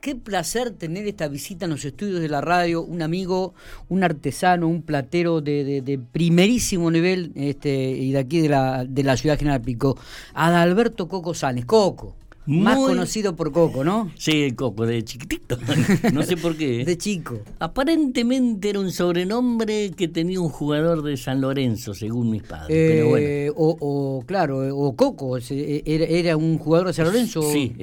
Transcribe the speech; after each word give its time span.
Qué 0.00 0.14
placer 0.14 0.70
tener 0.70 1.06
esta 1.06 1.28
visita 1.28 1.64
en 1.64 1.70
los 1.70 1.84
estudios 1.84 2.20
de 2.20 2.28
la 2.28 2.40
radio, 2.40 2.82
un 2.82 3.00
amigo, 3.00 3.54
un 3.88 4.04
artesano, 4.04 4.68
un 4.68 4.82
platero 4.82 5.40
de, 5.40 6.00
primerísimo 6.12 6.90
nivel 6.90 7.32
este, 7.34 7.90
y 7.90 8.12
de 8.12 8.18
aquí 8.18 8.40
de 8.40 8.48
la, 8.50 8.84
de 8.84 9.02
la 9.02 9.16
ciudad 9.16 9.38
General 9.38 9.62
Pico, 9.62 9.96
Adalberto 10.34 11.08
Coco 11.08 11.32
Sánchez. 11.34 11.64
Coco. 11.64 12.16
Más 12.46 12.76
conocido 12.76 13.34
por 13.34 13.52
Coco, 13.52 13.84
¿no? 13.84 14.10
Sí, 14.16 14.52
Coco, 14.52 14.86
de 14.86 15.02
chiquitito. 15.02 15.58
no 16.12 16.22
sé 16.22 16.36
por 16.36 16.56
qué. 16.56 16.84
De 16.84 16.98
chico. 16.98 17.40
Aparentemente 17.58 18.70
era 18.70 18.80
un 18.80 18.90
sobrenombre 18.90 19.92
que 19.96 20.08
tenía 20.08 20.40
un 20.40 20.50
jugador 20.50 21.02
de 21.02 21.16
San 21.16 21.40
Lorenzo, 21.40 21.94
según 21.94 22.30
mis 22.30 22.42
padres. 22.42 22.68
pero 22.68 23.08
bueno. 23.08 23.26
Eh, 23.26 23.52
o, 23.54 24.22
claro, 24.26 24.76
o 24.76 24.94
Coco, 24.94 25.38
era, 25.38 26.36
un 26.36 26.58
jugador 26.58 26.88
de 26.88 26.92
San 26.92 27.06
Lorenzo, 27.06 27.42
sí, 27.42 27.74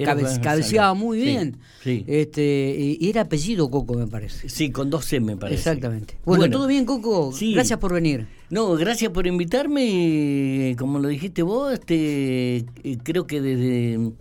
cabeceaba 0.42 0.94
muy 0.94 1.20
bien. 1.20 1.56
Sí, 1.82 2.04
Este, 2.06 2.96
y 3.00 3.08
era 3.08 3.22
apellido 3.22 3.68
Coco, 3.70 3.94
me 3.94 4.06
parece. 4.06 4.48
Sí, 4.48 4.70
con 4.70 4.90
dos 4.90 5.04
C, 5.04 5.18
me 5.20 5.36
parece. 5.36 5.58
Exactamente. 5.58 6.18
Bueno, 6.24 6.48
¿todo 6.48 6.66
bien, 6.66 6.84
Coco? 6.84 7.32
Gracias 7.52 7.78
por 7.78 7.92
venir. 7.92 8.26
No, 8.50 8.74
gracias 8.74 9.10
por 9.10 9.26
invitarme. 9.26 10.76
Como 10.78 10.98
lo 10.98 11.08
dijiste 11.08 11.42
vos, 11.42 11.72
este, 11.72 12.56
eh, 12.56 12.98
creo 13.02 13.26
que 13.26 13.40
desde 13.40 14.12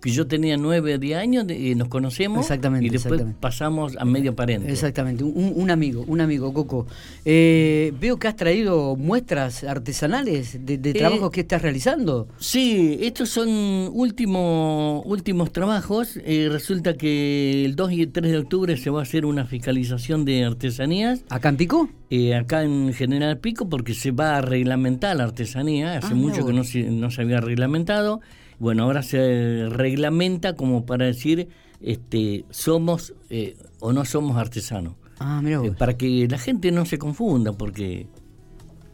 que 0.00 0.10
yo 0.10 0.26
tenía 0.26 0.56
nueve 0.56 0.94
o 0.94 0.98
diez 0.98 1.18
años 1.18 1.46
y 1.50 1.74
nos 1.74 1.88
conocemos 1.88 2.40
exactamente, 2.40 2.86
y 2.86 2.90
después 2.90 3.22
pasamos 3.38 3.96
a 3.98 4.04
medio 4.04 4.34
parente. 4.34 4.70
Exactamente, 4.70 5.24
un, 5.24 5.70
amigo, 5.70 6.04
un 6.06 6.20
amigo, 6.20 6.52
Coco. 6.52 6.86
Eh, 7.24 7.92
veo 8.00 8.18
que 8.18 8.28
has 8.28 8.36
traído 8.36 8.96
muestras 8.96 9.64
artesanales 9.64 10.64
de, 10.64 10.78
de 10.78 10.90
eh, 10.90 10.94
trabajos 10.94 11.30
que 11.30 11.42
estás 11.42 11.62
realizando. 11.62 12.28
Sí, 12.38 12.98
estos 13.02 13.28
son 13.28 13.48
últimos 13.92 15.02
últimos 15.04 15.52
trabajos. 15.52 16.18
Eh, 16.24 16.48
resulta 16.50 16.94
que 16.94 17.64
el 17.64 17.76
2 17.76 17.92
y 17.92 18.02
el 18.02 18.12
3 18.12 18.32
de 18.32 18.38
octubre 18.38 18.76
se 18.76 18.90
va 18.90 19.00
a 19.00 19.02
hacer 19.02 19.26
una 19.26 19.44
fiscalización 19.44 20.24
de 20.24 20.44
artesanías. 20.44 21.24
¿Acá 21.28 21.50
en 21.50 21.56
Pico? 21.56 21.90
acá 22.36 22.64
en 22.64 22.92
General 22.92 23.38
Pico, 23.38 23.68
porque 23.68 23.94
se 23.94 24.10
va 24.10 24.38
a 24.38 24.40
reglamentar 24.40 25.16
la 25.16 25.24
artesanía. 25.24 25.96
Hace 25.96 26.14
ah, 26.14 26.16
mucho 26.16 26.44
que 26.44 26.52
no 26.52 26.62
no 26.90 27.10
se 27.10 27.22
había 27.22 27.40
reglamentado. 27.40 28.20
Bueno, 28.60 28.84
ahora 28.84 29.02
se 29.02 29.68
reglamenta 29.70 30.54
como 30.54 30.84
para 30.84 31.06
decir 31.06 31.48
este, 31.80 32.44
somos 32.50 33.14
eh, 33.30 33.56
o 33.80 33.92
no 33.92 34.04
somos 34.04 34.36
artesanos. 34.36 34.94
Ah, 35.18 35.40
mira 35.42 35.64
eh, 35.64 35.72
para 35.72 35.96
que 35.96 36.28
la 36.28 36.38
gente 36.38 36.70
no 36.70 36.84
se 36.84 36.98
confunda, 36.98 37.54
porque 37.54 38.06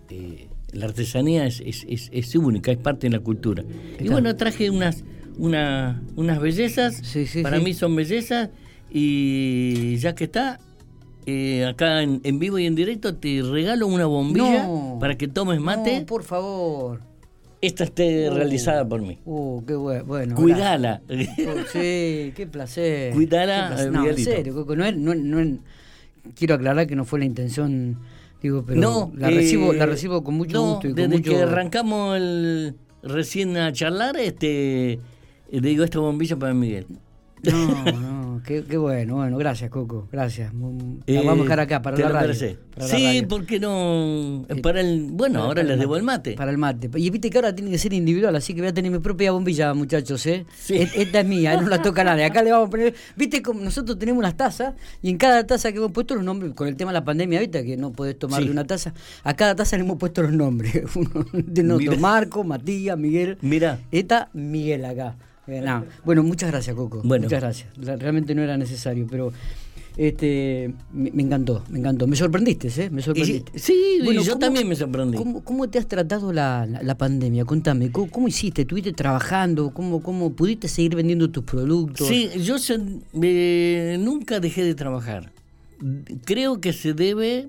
eh, 0.09 0.48
la 0.72 0.87
artesanía 0.87 1.47
es, 1.47 1.61
es, 1.61 2.34
única, 2.37 2.70
es 2.70 2.78
parte 2.78 3.09
de 3.09 3.17
la 3.17 3.20
cultura. 3.20 3.64
Y 3.98 4.09
bueno, 4.09 4.37
traje 4.37 4.70
unas, 4.70 5.05
una, 5.37 6.00
unas 6.14 6.41
bellezas, 6.41 7.03
para 7.42 7.59
mí 7.59 7.75
son 7.75 7.97
bellezas, 7.97 8.50
y 8.89 9.97
ya 9.97 10.14
que 10.14 10.25
está, 10.25 10.61
acá 11.69 12.03
en, 12.03 12.39
vivo 12.39 12.61
y 12.61 12.67
en 12.67 12.77
directo 12.77 13.17
te 13.17 13.42
regalo 13.42 13.89
una 13.89 14.06
bombilla 14.06 14.69
para 15.00 15.19
que 15.19 15.27
tomes 15.27 15.61
mate. 15.61 16.00
No, 16.00 16.06
por 16.06 16.22
favor 16.22 17.06
esta 17.61 17.85
esté 17.85 18.31
uh, 18.31 18.35
realizada 18.35 18.87
por 18.89 19.03
mí. 19.03 19.19
Uh, 19.25 19.65
qué 19.65 19.75
bueno. 19.75 20.35
Cuidala. 20.35 21.03
Oh, 21.09 21.61
sí, 21.73 22.33
qué 22.35 22.49
placer. 22.51 23.12
Cuidala. 23.12 23.91
No, 23.91 24.07
en 24.07 24.19
serio, 24.19 24.67
no, 24.77 25.15
no, 25.15 25.59
quiero 26.34 26.55
aclarar 26.55 26.87
que 26.87 26.97
no 26.97 27.05
fue 27.05 27.19
la 27.19 27.25
intención, 27.25 27.99
digo, 28.43 28.65
pero 28.67 28.81
no, 28.81 29.12
la, 29.17 29.31
recibo, 29.31 29.73
la 29.73 29.84
eh, 29.84 29.87
recibo 29.87 30.23
con 30.25 30.34
mucho 30.34 30.62
gusto. 30.62 30.89
Y 30.89 30.93
desde 30.93 31.09
con 31.09 31.19
mucho... 31.19 31.31
que 31.31 31.43
arrancamos 31.43 32.17
el, 32.17 32.75
recién 33.03 33.57
a 33.57 33.73
charlar, 33.73 34.17
este, 34.17 35.01
le 35.51 35.61
digo 35.69 35.84
esta 35.84 35.99
bombilla 35.99 36.37
para 36.37 36.55
Miguel. 36.55 36.87
No, 37.43 37.84
no, 37.93 38.16
qué, 38.47 38.77
bueno, 38.77 39.17
bueno, 39.17 39.37
gracias 39.37 39.71
Coco, 39.71 40.09
gracias. 40.11 40.53
La 40.55 41.23
vamos 41.23 41.41
a 41.41 41.43
dejar 41.43 41.61
acá 41.61 41.83
para 41.83 41.99
la 41.99 42.09
radio. 42.09 42.35
sí, 42.35 43.27
porque 43.29 43.59
no? 43.59 44.47
Eh, 44.49 44.61
para 44.63 44.81
el, 44.81 45.09
bueno, 45.11 45.43
ahora 45.43 45.62
les 45.62 45.79
debo 45.79 45.97
el 45.97 46.03
mate. 46.03 46.34
Para 46.34 46.51
el 46.51 46.59
mate. 46.59 46.89
Y 46.95 47.11
viste 47.11 47.29
que 47.29 47.39
ahora 47.39 47.55
tiene 47.55 47.71
que 47.71 47.79
ser 47.79 47.93
individual, 47.93 48.35
así 48.37 48.55
que 48.55 48.61
voy 48.61 48.69
a 48.69 48.75
tener 48.75 48.91
mi 48.91 48.99
propia 49.01 49.33
bombilla, 49.33 49.75
muchachos, 49.75 50.25
¿eh? 50.27 50.47
Esta 50.69 51.21
es 51.21 51.27
mía, 51.27 51.61
no 51.61 51.69
la 51.69 51.83
toca 51.83 52.05
nadie. 52.05 52.25
Acá 52.25 52.43
le 52.43 52.53
vamos 52.53 52.69
a 52.69 52.71
poner, 52.71 52.95
viste 53.17 53.43
como 53.43 53.61
nosotros 53.61 53.99
tenemos 53.99 54.21
unas 54.21 54.37
tazas 54.37 54.75
y 55.03 55.11
en 55.11 55.19
cada 55.19 55.47
taza 55.47 55.73
que 55.73 55.79
hemos 55.79 55.93
puesto 55.93 56.15
los 56.15 56.25
nombres, 56.25 56.55
con 56.55 56.69
el 56.69 56.77
tema 56.77 56.93
de 56.93 56.95
la 56.95 57.05
pandemia, 57.05 57.41
viste 57.41 57.65
que 57.65 57.77
no 57.77 57.93
podés 57.93 58.19
tomar 58.19 58.43
de 58.43 58.51
una 58.51 58.67
taza, 58.67 58.95
a 59.25 59.35
cada 59.35 59.56
taza 59.56 59.77
le 59.77 59.83
hemos 59.83 59.99
puesto 59.99 60.23
los 60.23 60.33
nombres. 60.33 60.85
Uno 60.95 61.27
de 61.33 61.62
nosotros, 61.62 61.99
Marco, 61.99 62.45
Matías, 62.45 62.97
Miguel. 62.97 63.39
Mira. 63.41 63.81
Esta, 63.91 64.31
Miguel 64.33 64.85
acá. 64.85 65.17
Eh, 65.47 65.65
bueno, 66.05 66.23
muchas 66.23 66.51
gracias, 66.51 66.75
Coco. 66.75 67.03
Muchas 67.05 67.31
gracias. 67.31 67.69
Realmente 67.77 68.34
no 68.34 68.43
era 68.43 68.57
necesario, 68.57 69.07
pero 69.09 69.33
este 69.97 70.75
me, 70.93 71.09
encantó, 71.23 71.65
me 71.71 71.79
encantó. 71.79 72.07
Me 72.07 72.17
sorprendiste, 72.17 72.69
¿eh? 72.69 72.91
Me 72.91 73.01
sorprendiste. 73.01 73.59
sí, 73.59 74.01
bueno, 74.05 74.23
yo 74.23 74.37
también 74.39 74.69
me 74.69 74.77
sorprendí. 74.77 75.17
¿cómo, 75.17 75.69
te 75.69 75.79
has 75.79 75.87
tratado 75.87 76.33
la, 76.33 76.97
pandemia? 76.99 77.45
Contame, 77.45 77.91
¿cómo, 77.91 78.29
hiciste? 78.29 78.62
¿Estuviste 78.62 78.93
trabajando? 78.93 79.73
¿Cómo, 79.73 80.03
¿Cómo 80.03 80.33
pudiste 80.33 80.69
seguir 80.69 80.97
vendiendo 80.97 81.31
tus 81.31 81.45
productos? 81.45 82.06
Sí, 82.06 82.31
yo 82.43 82.56
eh, 83.23 83.97
nunca 84.01 84.41
dejé 84.41 84.65
de 84.65 84.75
trabajar. 84.75 85.33
Creo 86.25 86.61
que 86.61 86.73
se 86.73 86.93
debe 86.93 87.49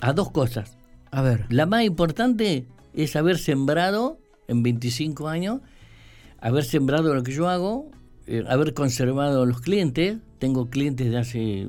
a 0.00 0.12
dos 0.12 0.30
cosas. 0.30 0.76
A 1.10 1.22
ver. 1.22 1.46
La 1.48 1.66
más 1.66 1.84
importante 1.84 2.66
es 2.94 3.16
haber 3.16 3.38
sembrado 3.38 4.18
en 4.48 4.62
25 4.62 5.28
años 5.28 5.60
haber 6.40 6.64
sembrado 6.64 7.14
lo 7.14 7.22
que 7.22 7.32
yo 7.32 7.48
hago, 7.48 7.90
eh, 8.26 8.44
haber 8.48 8.74
conservado 8.74 9.46
los 9.46 9.60
clientes. 9.60 10.18
Tengo 10.38 10.70
clientes 10.70 11.10
de 11.10 11.18
hace 11.18 11.68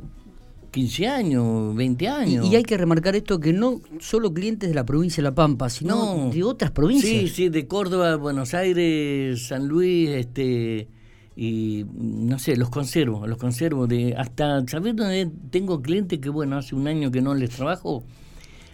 15 0.71 1.07
años, 1.07 1.75
20 1.75 2.07
años. 2.07 2.47
Y, 2.47 2.55
hay 2.55 2.63
que 2.63 2.77
remarcar 2.77 3.15
esto, 3.15 3.39
que 3.39 3.53
no 3.53 3.81
solo 3.99 4.33
clientes 4.33 4.69
de 4.69 4.75
la 4.75 4.85
provincia 4.85 5.21
de 5.21 5.29
La 5.29 5.35
Pampa, 5.35 5.69
sino 5.69 6.29
de 6.29 6.43
otras 6.43 6.71
provincias. 6.71 7.11
Sí, 7.11 7.27
sí, 7.27 7.49
de 7.49 7.67
Córdoba, 7.67 8.15
Buenos 8.15 8.53
Aires, 8.53 9.47
San 9.47 9.67
Luis, 9.67 10.09
este 10.09 10.87
y 11.35 11.85
no 11.95 12.37
sé, 12.39 12.57
los 12.57 12.69
conservo, 12.69 13.25
los 13.25 13.37
conservo 13.37 13.87
de 13.87 14.15
hasta 14.17 14.67
¿sabes 14.67 14.95
dónde 14.95 15.31
tengo 15.49 15.81
clientes 15.81 16.19
que 16.19 16.29
bueno, 16.29 16.57
hace 16.57 16.75
un 16.75 16.87
año 16.87 17.09
que 17.09 17.21
no 17.21 17.33
les 17.33 17.49
trabajo? 17.51 18.03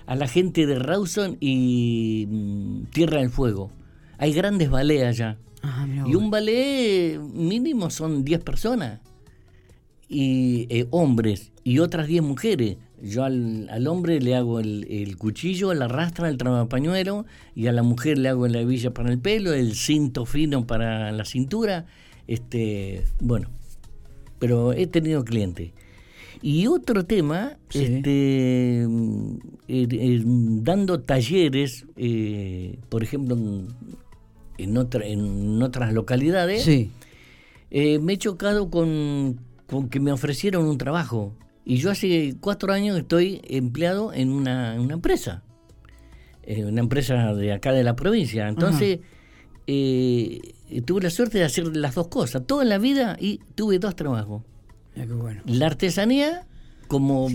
A 0.07 0.15
la 0.15 0.27
gente 0.27 0.65
de 0.65 0.79
Rawson 0.79 1.37
y 1.39 2.25
mm, 2.27 2.83
Tierra 2.93 3.19
del 3.19 3.29
Fuego. 3.29 3.71
Hay 4.17 4.33
grandes 4.33 4.69
baleas 4.69 5.09
allá 5.09 5.37
Ah, 5.69 5.85
y 6.05 6.15
un 6.15 6.31
ballet 6.31 7.19
mínimo 7.19 7.89
son 7.89 8.23
10 8.23 8.41
personas, 8.41 9.01
y 10.07 10.65
eh, 10.69 10.87
hombres, 10.91 11.51
y 11.65 11.79
otras 11.79 12.07
10 12.07 12.23
mujeres. 12.23 12.77
Yo 13.03 13.25
al, 13.25 13.85
hombre 13.87 14.21
le 14.21 14.35
hago 14.35 14.61
el, 14.61 15.17
cuchillo, 15.17 15.73
la 15.73 15.89
rastra, 15.89 16.29
el 16.29 16.37
pañuelo, 16.37 17.25
y 17.53 17.67
a 17.67 17.73
la 17.73 17.83
mujer 17.83 18.17
le 18.17 18.29
hago 18.29 18.47
la 18.47 18.61
hebilla 18.61 18.91
para 18.91 19.11
el 19.11 19.19
pelo, 19.19 19.53
el 19.53 19.75
cinto 19.75 20.25
fino 20.25 20.65
para 20.65 21.11
la 21.11 21.25
cintura. 21.25 21.85
Este, 22.27 23.03
bueno, 23.19 23.49
pero 24.39 24.71
he 24.71 24.87
tenido 24.87 25.25
clientes. 25.25 25.71
Y 26.41 26.67
otro 26.67 27.05
tema, 27.05 27.57
este, 27.73 28.83
eh, 28.83 28.87
eh, 29.67 30.21
dando 30.25 31.01
talleres, 31.01 31.85
por 32.89 33.03
ejemplo, 33.03 33.35
en, 33.35 33.67
otra, 34.77 35.05
en 35.05 35.61
otras 35.61 35.93
localidades, 35.93 36.63
sí. 36.63 36.91
Eh, 37.69 37.99
me 37.99 38.13
he 38.13 38.17
chocado 38.17 38.69
con, 38.69 39.39
con, 39.67 39.89
que 39.89 39.99
me 39.99 40.11
ofrecieron 40.11 40.65
un 40.65 40.77
trabajo. 40.77 41.35
Y 41.65 41.77
yo 41.77 41.91
hace 41.91 42.35
cuatro 42.39 42.71
años 42.71 42.97
estoy 42.97 43.41
empleado 43.43 44.13
en 44.13 44.31
una, 44.31 44.75
empresa, 44.75 45.43
eh, 46.43 46.63
una 46.63 46.79
empresa 46.79 47.33
de 47.33 47.51
acá 47.51 47.73
de 47.73 47.83
la 47.83 47.95
provincia. 47.95 48.47
Entonces, 48.47 48.99
eh, 49.67 50.39
tuve 50.85 51.01
la 51.01 51.09
suerte 51.09 51.39
de 51.39 51.43
hacer 51.43 51.75
las 51.75 51.95
dos 51.95 52.07
cosas, 52.07 52.45
toda 52.47 52.63
la 52.63 52.77
vida, 52.77 53.17
y 53.19 53.41
tuve 53.55 53.79
dos 53.79 53.97
trabajos. 53.97 54.43
La 55.45 55.67
artesanía 55.67 56.47
como, 56.87 57.27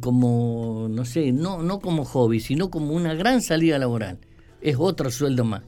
como, 0.00 0.88
no 0.90 1.04
sé, 1.06 1.32
no, 1.32 1.62
no 1.62 1.80
como 1.80 2.04
hobby, 2.04 2.38
sino 2.38 2.70
como 2.70 2.92
una 2.92 3.14
gran 3.14 3.40
salida 3.40 3.78
laboral. 3.78 4.18
Es 4.60 4.76
otro 4.78 5.10
sueldo 5.10 5.44
más. 5.44 5.62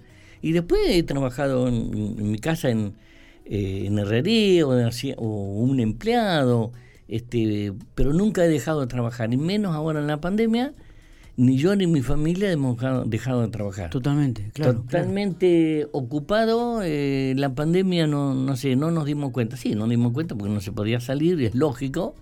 Y 0.45 0.53
después 0.53 0.83
he 0.91 1.03
trabajado 1.03 1.69
en, 1.69 2.31
mi 2.31 2.39
casa 2.39 2.69
en, 2.69 2.93
eh, 3.47 3.85
en 3.87 3.99
herrería 3.99 4.67
o, 4.67 4.75
un 4.77 5.81
empleado, 5.81 6.71
este, 7.09 7.73
pero 7.95 8.13
nunca 8.13 8.45
he 8.45 8.49
dejado 8.49 8.83
de 8.83 8.87
trabajar, 8.87 9.33
y 9.33 9.39
menos 9.39 9.75
ahora 9.75 10.01
en 10.01 10.07
la 10.07 10.21
pandemia, 10.21 10.75
ni 11.39 11.57
yo 11.57 11.75
ni 11.77 11.87
mi 11.87 12.03
familia 12.03 12.53
hemos 12.53 12.77
dejado, 13.07 13.41
de 13.41 13.49
trabajar. 13.49 13.89
Totalmente, 13.89 14.51
claro. 14.53 14.83
Totalmente 14.83 15.89
ocupado, 15.93 16.83
eh, 16.83 17.33
la 17.39 17.55
pandemia 17.55 18.07
no, 18.07 18.35
no 18.35 18.55
sé, 18.57 18.77
no 18.77 18.91
nos 18.91 19.07
dimos 19.07 19.31
cuenta, 19.31 19.57
sí, 19.57 19.71
no 19.71 19.87
nos 19.87 19.89
dimos 19.89 20.13
cuenta 20.13 20.35
porque 20.35 20.53
no 20.53 20.61
se 20.61 20.73
podía 20.73 21.01
salir, 21.01 21.43
es 21.43 21.55
lógico. 21.55 22.17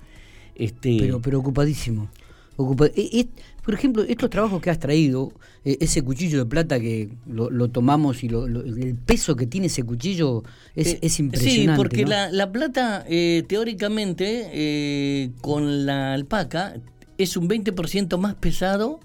Este, 0.54 0.96
pero, 1.00 1.20
pero 1.20 1.40
ocupadísimo. 1.40 2.08
Ocupa. 2.56 2.87
E, 2.87 3.20
e, 3.20 3.28
por 3.64 3.75
ejemplo, 3.75 4.02
estos 4.02 4.31
trabajos 4.31 4.60
que 4.60 4.70
has 4.70 4.78
traído, 4.78 5.32
e, 5.64 5.78
ese 5.81 6.02
cuchillo 6.02 6.38
de 6.38 6.46
plata 6.46 6.81
que 6.81 7.10
lo, 7.26 7.69
tomamos 7.69 8.22
y 8.25 8.28
el 8.28 8.96
peso 9.04 9.37
que 9.37 9.46
tiene 9.46 9.66
ese 9.66 9.84
cuchillo 9.84 10.43
es, 10.75 10.99
es 11.00 11.19
impresionante. 11.20 11.72
Sí, 11.72 11.76
porque 11.76 12.06
la, 12.06 12.31
la, 12.31 12.50
plata, 12.50 13.04
teóricamente, 13.46 15.31
con 15.40 15.87
la 15.87 16.14
alpaca, 16.14 16.75
es 17.19 17.37
un 17.37 17.49
20% 17.49 18.19
más 18.19 18.34
pesado 18.34 19.00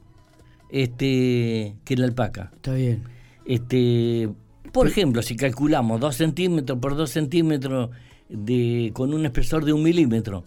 este, 0.69 1.75
que 1.85 1.95
la 1.95 2.05
alpaca. 2.05 2.51
Está 2.55 2.73
bien. 2.73 3.03
Este, 3.45 4.29
por 4.71 4.87
ejemplo, 4.87 5.21
si 5.21 5.35
calculamos 5.35 5.99
2 5.99 6.15
centímetros 6.15 6.79
por 6.79 6.95
2 6.95 7.09
centímetros 7.09 7.89
de, 8.29 8.91
con 8.93 9.13
un 9.13 9.25
espesor 9.25 9.65
de 9.65 9.73
un 9.73 9.83
milímetro, 9.83 10.45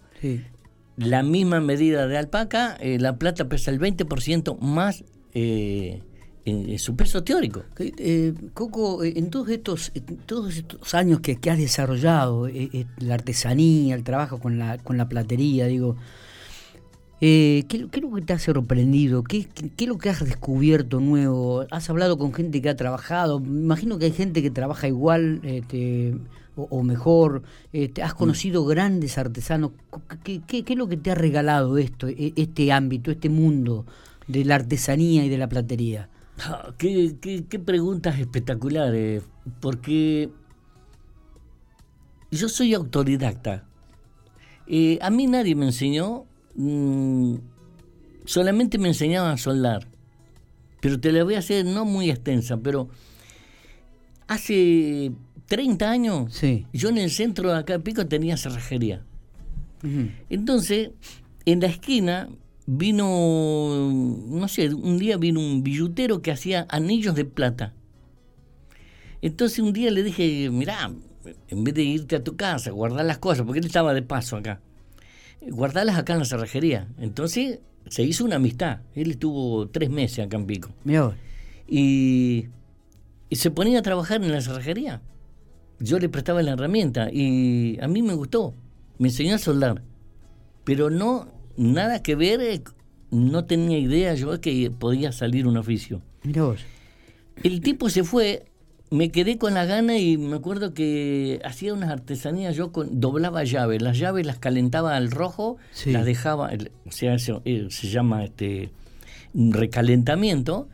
la 1.03 1.23
misma 1.23 1.59
medida 1.59 2.07
de 2.07 2.17
alpaca, 2.17 2.77
eh, 2.79 2.99
la 2.99 3.17
plata 3.17 3.49
pesa 3.49 3.71
el 3.71 3.79
20% 3.79 4.59
más 4.59 5.03
eh, 5.33 6.01
en, 6.45 6.79
su 6.79 6.95
peso 6.95 7.23
teórico. 7.23 7.63
Eh, 7.77 8.33
Coco, 8.53 9.03
en 9.03 9.29
todos 9.29 9.49
estos, 9.49 9.91
todos 10.25 10.57
estos 10.57 10.93
años 10.93 11.19
que, 11.19 11.37
has 11.49 11.57
desarrollado, 11.57 12.47
la 12.97 13.13
artesanía, 13.13 13.95
el 13.95 14.03
trabajo 14.03 14.39
con 14.39 14.57
la, 14.57 14.77
con 14.77 14.97
la 14.97 15.07
platería, 15.09 15.67
digo, 15.67 15.97
eh, 17.23 17.65
¿qué, 17.69 17.85
es 17.93 18.01
lo 18.01 18.11
que 18.11 18.21
te 18.23 18.33
ha 18.33 18.39
sorprendido? 18.39 19.23
¿Qué, 19.23 19.45
¿Qué, 19.45 19.83
es 19.83 19.87
lo 19.87 19.99
que 19.99 20.09
has 20.09 20.25
descubierto 20.25 20.99
nuevo? 20.99 21.65
¿Has 21.69 21.87
hablado 21.91 22.17
con 22.17 22.33
gente 22.33 22.63
que 22.63 22.69
ha 22.69 22.75
trabajado? 22.75 23.39
Me 23.39 23.61
imagino 23.61 23.99
que 23.99 24.05
hay 24.05 24.11
gente 24.11 24.41
que 24.41 24.49
trabaja 24.49 24.87
igual 24.87 25.39
este, 25.43 26.15
o, 26.55 26.83
mejor. 26.83 27.43
Este, 27.71 28.03
¿Has 28.03 28.13
conocido 28.13 28.65
grandes 28.65 29.17
artesanos? 29.17 29.71
¿Qué, 30.23 30.41
¿Qué, 30.45 30.63
es 30.67 30.77
lo 30.77 30.87
que 30.87 30.97
te 30.97 31.11
ha 31.11 31.15
regalado 31.15 31.77
esto, 31.77 32.07
e, 32.07 32.33
este 32.35 32.71
ámbito, 32.71 33.11
este 33.11 33.29
mundo 33.29 33.85
de 34.27 34.45
la 34.45 34.55
artesanía 34.55 35.25
y 35.25 35.29
de 35.29 35.37
la 35.37 35.49
platería? 35.49 36.09
Ah, 36.39 36.73
qué, 36.77 37.15
preguntas 37.63 38.19
espectaculares, 38.19 39.23
porque 39.59 40.29
yo 42.31 42.49
soy 42.49 42.73
autodidacta. 42.73 43.65
Eh, 44.67 44.99
a 45.01 45.09
mí 45.09 45.27
nadie 45.27 45.55
me 45.55 45.65
enseñó 45.65 46.25
Mm, 46.55 47.35
solamente 48.25 48.77
me 48.77 48.89
enseñaban 48.89 49.31
a 49.31 49.37
soldar. 49.37 49.87
Pero 50.81 50.99
te 50.99 51.11
la 51.11 51.23
voy 51.23 51.35
a 51.35 51.39
hacer 51.39 51.65
no 51.65 51.85
muy 51.85 52.09
extensa, 52.09 52.57
pero 52.57 52.89
hace 54.27 55.11
30 55.51 55.91
años 55.91 56.41
yo 56.71 56.87
en 56.87 56.97
el 56.97 57.11
centro 57.11 57.51
de 57.51 57.59
acá 57.59 57.73
de 57.73 57.79
Pico 57.81 58.07
tenía 58.07 58.37
cerrajería. 58.37 59.03
Entonces, 60.29 60.91
en 61.45 61.59
la 61.59 61.67
esquina 61.67 62.29
vino, 62.65 63.91
no 63.91 64.47
sé, 64.47 64.73
un 64.73 64.97
día 64.97 65.17
vino 65.17 65.41
un 65.41 65.61
billutero 65.61 66.21
que 66.21 66.31
hacía 66.31 66.65
anillos 66.69 67.15
de 67.15 67.25
plata. 67.25 67.73
Entonces 69.21 69.59
un 69.59 69.73
día 69.73 69.91
le 69.91 70.03
dije, 70.03 70.49
mirá, 70.49 70.89
en 71.49 71.63
vez 71.65 71.73
de 71.73 71.83
irte 71.83 72.15
a 72.15 72.23
tu 72.23 72.37
casa, 72.37 72.71
guardar 72.71 73.05
las 73.05 73.17
cosas, 73.17 73.45
porque 73.45 73.59
él 73.59 73.65
estaba 73.65 73.93
de 73.93 74.03
paso 74.03 74.37
acá 74.37 74.61
guardarlas 75.49 75.97
acá 75.97 76.13
en 76.13 76.19
la 76.19 76.25
cerrajería. 76.25 76.87
Entonces 76.97 77.59
se 77.89 78.03
hizo 78.03 78.23
una 78.23 78.37
amistad. 78.37 78.79
Él 78.95 79.11
estuvo 79.11 79.67
tres 79.67 79.89
meses 79.89 80.25
acá 80.25 80.37
en 80.37 80.45
Pico. 80.45 80.69
Y, 81.67 82.47
y 83.27 83.35
se 83.35 83.51
ponía 83.51 83.79
a 83.79 83.81
trabajar 83.81 84.23
en 84.23 84.31
la 84.31 84.39
cerrajería. 84.39 85.01
Yo 85.81 85.99
le 85.99 86.09
prestaba 86.09 86.41
la 86.41 86.51
herramienta 86.51 87.09
y 87.11 87.77
a 87.81 87.87
mí 87.87 88.01
me 88.01 88.13
gustó. 88.13 88.53
Me 88.97 89.09
enseñó 89.09 89.35
a 89.35 89.39
soldar. 89.39 89.81
Pero 90.63 90.89
no, 90.89 91.27
nada 91.57 92.03
que 92.03 92.15
ver, 92.15 92.41
eh, 92.41 92.61
no 93.09 93.45
tenía 93.45 93.79
idea 93.79 94.13
yo 94.13 94.39
que 94.39 94.71
podía 94.71 95.11
salir 95.11 95.47
un 95.47 95.57
oficio. 95.57 96.01
El 97.43 97.61
tipo 97.61 97.89
se 97.89 98.03
fue 98.03 98.45
me 98.91 99.09
quedé 99.09 99.37
con 99.37 99.53
la 99.53 99.65
gana 99.65 99.97
y 99.97 100.17
me 100.17 100.35
acuerdo 100.35 100.73
que 100.73 101.39
hacía 101.45 101.73
unas 101.73 101.89
artesanías, 101.89 102.57
yo 102.57 102.73
con, 102.73 102.99
doblaba 102.99 103.43
llaves, 103.45 103.81
las 103.81 103.97
llaves 103.97 104.25
las 104.25 104.37
calentaba 104.37 104.97
al 104.97 105.11
rojo, 105.11 105.57
las 105.85 106.05
dejaba, 106.05 106.51
o 106.85 106.91
sea, 106.91 107.15
eh, 107.15 107.67
se, 107.69 107.87
llama 107.87 108.25
este 108.25 108.69
recalentamiento, 109.33 110.67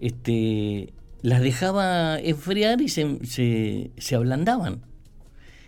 este, 0.00 0.94
las 1.22 1.40
dejaba 1.40 2.18
enfriar 2.18 2.80
y 2.80 2.88
se, 2.88 3.18
se, 3.24 3.90
se 3.98 4.14
ablandaban. 4.14 4.82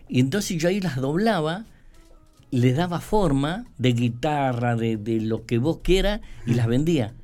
Y 0.08 0.20
entonces 0.20 0.58
yo 0.58 0.69
ahí 0.69 0.81
las 0.81 0.96
doblaba, 0.96 1.64
le 2.50 2.72
daba 2.72 3.00
forma 3.00 3.66
de 3.78 3.93
guitarra, 3.93 4.76
de, 4.76 4.96
de 4.96 5.20
lo 5.20 5.46
que 5.46 5.58
vos 5.58 5.78
quieras, 5.82 6.20
y 6.46 6.54
las 6.54 6.66
vendía. 6.66 7.14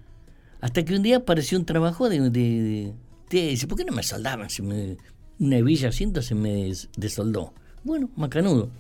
Hasta 0.61 0.85
que 0.85 0.95
un 0.95 1.03
día 1.03 1.19
apareció 1.19 1.59
un 1.59 1.67
trabajo 1.67 2.09
de, 2.09 2.31
de 2.31 2.95
dice, 3.31 3.67
¿por 3.67 3.79
qué 3.79 3.85
no 3.85 3.93
me 3.93 4.03
soldaban? 4.03 4.51
Si 4.51 4.63
me, 4.63 4.97
una 5.39 5.59
hebilla 5.59 5.89
asiento 5.89 6.23
se 6.23 6.35
me 6.35 6.73
desoldó. 6.97 7.53
Bueno, 7.85 8.11
macanudo. 8.17 8.71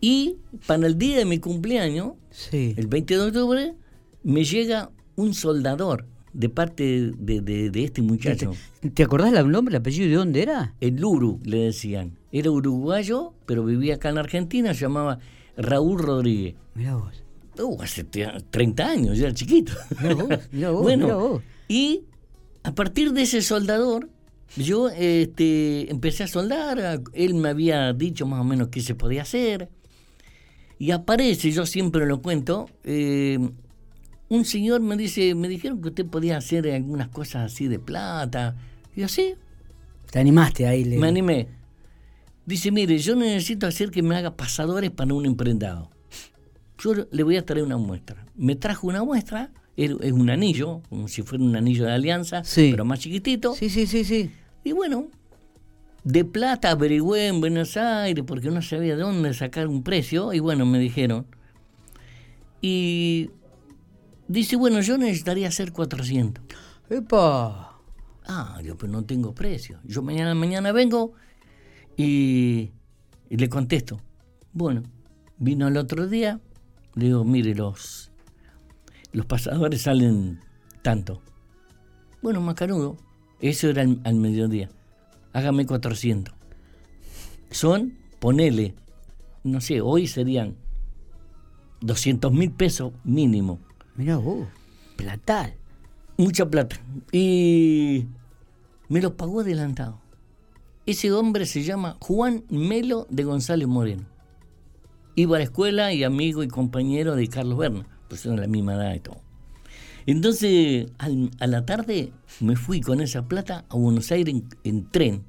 Y 0.00 0.36
para 0.66 0.86
el 0.86 0.98
día 0.98 1.18
de 1.18 1.24
mi 1.24 1.38
cumpleaños, 1.38 2.14
el 2.50 2.86
20 2.86 3.14
de 3.14 3.20
octubre, 3.20 3.74
me 4.22 4.44
llega 4.44 4.90
un 5.16 5.34
soldador 5.34 6.06
de 6.32 6.48
parte 6.48 7.12
de, 7.16 7.70
este 7.74 8.02
muchacho. 8.02 8.52
¿Te, 8.94 9.02
acordás 9.02 9.32
el 9.32 9.50
nombre, 9.50 9.74
el 9.74 9.80
apellido 9.80 10.08
de 10.08 10.14
dónde 10.14 10.42
era? 10.42 10.74
El 10.80 10.96
Luru, 10.96 11.40
le 11.44 11.58
decían. 11.58 12.18
Era 12.30 12.50
uruguayo, 12.50 13.34
pero 13.46 13.64
vivía 13.64 13.96
acá 13.96 14.08
en 14.08 14.18
Argentina, 14.18 14.74
se 14.74 14.80
llamaba 14.80 15.18
Raúl 15.56 15.98
Rodríguez. 15.98 16.54
Mirá 16.74 16.96
vos. 16.96 17.22
Uh, 17.58 17.82
hace 17.82 18.04
30 18.04 18.86
años, 18.86 19.18
ya 19.18 19.26
era 19.26 19.34
chiquito. 19.34 19.72
Mirá 20.00 20.14
vos, 20.14 20.28
mirá 20.50 20.70
vos, 20.70 20.82
bueno, 20.82 21.42
y 21.68 22.04
a 22.62 22.74
partir 22.74 23.12
de 23.12 23.22
ese 23.22 23.42
soldador, 23.42 24.08
yo 24.56 24.88
este, 24.88 25.90
empecé 25.90 26.24
a 26.24 26.28
soldar, 26.28 27.00
él 27.12 27.34
me 27.34 27.50
había 27.50 27.92
dicho 27.92 28.26
más 28.26 28.40
o 28.40 28.44
menos 28.44 28.68
qué 28.68 28.80
se 28.80 28.94
podía 28.94 29.22
hacer, 29.22 29.68
y 30.78 30.90
aparece, 30.90 31.50
yo 31.52 31.66
siempre 31.66 32.06
lo 32.06 32.22
cuento, 32.22 32.68
eh, 32.84 33.38
un 34.34 34.44
señor 34.44 34.80
me 34.80 34.96
dice, 34.96 35.34
me 35.34 35.48
dijeron 35.48 35.80
que 35.82 35.88
usted 35.88 36.06
podía 36.06 36.36
hacer 36.36 36.68
algunas 36.70 37.08
cosas 37.08 37.52
así 37.52 37.68
de 37.68 37.78
plata, 37.78 38.56
y 38.96 39.02
yo 39.02 39.08
sí. 39.08 39.34
¿Te 40.10 40.18
animaste 40.18 40.66
ahí? 40.66 40.84
Me 40.84 41.08
animé. 41.08 41.48
Dice, 42.46 42.70
mire, 42.70 42.98
yo 42.98 43.14
necesito 43.14 43.66
hacer 43.66 43.90
que 43.90 44.02
me 44.02 44.16
haga 44.16 44.36
pasadores 44.36 44.90
para 44.90 45.14
un 45.14 45.26
emprendado. 45.26 45.90
Yo 46.78 46.94
le 47.10 47.22
voy 47.22 47.36
a 47.36 47.46
traer 47.46 47.64
una 47.64 47.76
muestra. 47.76 48.26
Me 48.34 48.56
trajo 48.56 48.86
una 48.86 49.04
muestra 49.04 49.50
es 49.76 50.12
un 50.12 50.30
anillo, 50.30 50.82
como 50.88 51.08
si 51.08 51.22
fuera 51.22 51.44
un 51.44 51.56
anillo 51.56 51.84
de 51.84 51.92
alianza, 51.92 52.42
pero 52.54 52.84
más 52.84 53.00
chiquitito. 53.00 53.54
Sí, 53.54 53.70
sí, 53.70 53.86
sí, 53.86 54.04
sí. 54.04 54.30
Y 54.64 54.72
bueno, 54.72 55.08
de 56.04 56.24
plata 56.24 56.70
averigüé 56.70 57.28
en 57.28 57.40
Buenos 57.40 57.76
Aires 57.76 58.24
porque 58.26 58.50
no 58.50 58.60
sabía 58.62 58.96
de 58.96 59.02
dónde 59.02 59.32
sacar 59.34 59.68
un 59.68 59.82
precio 59.82 60.32
y 60.32 60.40
bueno, 60.40 60.66
me 60.66 60.78
dijeron. 60.78 61.26
Y 62.60 63.30
dice, 64.32 64.56
bueno, 64.56 64.80
yo 64.80 64.98
necesitaría 64.98 65.48
hacer 65.48 65.72
400. 65.72 66.44
¡Epa! 66.90 67.78
Ah, 68.26 68.60
yo 68.64 68.76
pues 68.76 68.90
no 68.90 69.04
tengo 69.04 69.34
precio. 69.34 69.78
Yo 69.84 70.02
mañana 70.02 70.34
mañana 70.34 70.72
vengo 70.72 71.12
y, 71.96 72.72
y 73.28 73.36
le 73.36 73.48
contesto. 73.48 74.00
Bueno, 74.52 74.82
vino 75.38 75.68
el 75.68 75.76
otro 75.76 76.06
día, 76.06 76.40
le 76.94 77.06
digo, 77.06 77.24
mire, 77.24 77.54
los 77.54 78.12
los 79.12 79.26
pasadores 79.26 79.82
salen 79.82 80.40
tanto. 80.80 81.20
Bueno, 82.22 82.40
Macanudo, 82.40 82.96
eso 83.40 83.68
era 83.68 83.82
al, 83.82 84.14
mediodía. 84.14 84.70
Hágame 85.32 85.66
400. 85.66 86.34
Son, 87.50 87.98
ponele, 88.18 88.74
no 89.44 89.60
sé, 89.60 89.82
hoy 89.82 90.06
serían 90.06 90.56
200 91.82 92.32
mil 92.32 92.52
pesos 92.52 92.92
mínimo. 93.04 93.60
Mira 93.96 94.16
vos, 94.16 94.46
platal. 94.96 95.54
Mucha 96.16 96.48
plata. 96.48 96.76
Y 97.10 98.06
me 98.88 99.00
lo 99.00 99.16
pagó 99.16 99.40
adelantado. 99.40 100.00
Ese 100.86 101.12
hombre 101.12 101.46
se 101.46 101.62
llama 101.62 101.96
Juan 102.00 102.44
Melo 102.48 103.06
de 103.10 103.24
González 103.24 103.68
Moreno. 103.68 104.04
Iba 105.14 105.36
a 105.36 105.38
la 105.40 105.44
escuela 105.44 105.92
y 105.92 106.04
amigo 106.04 106.42
y 106.42 106.48
compañero 106.48 107.16
de 107.16 107.28
Carlos 107.28 107.58
Berna 107.58 107.86
pues 108.12 108.26
la 108.26 108.46
misma 108.46 108.74
edad 108.74 108.94
y 108.94 109.00
todo. 109.00 109.22
Entonces, 110.04 110.88
a 110.98 111.46
la 111.46 111.64
tarde 111.64 112.12
me 112.40 112.56
fui 112.56 112.82
con 112.82 113.00
esa 113.00 113.26
plata 113.26 113.64
a 113.70 113.76
Buenos 113.78 114.12
Aires 114.12 114.34
en, 114.64 114.90
tren. 114.90 115.22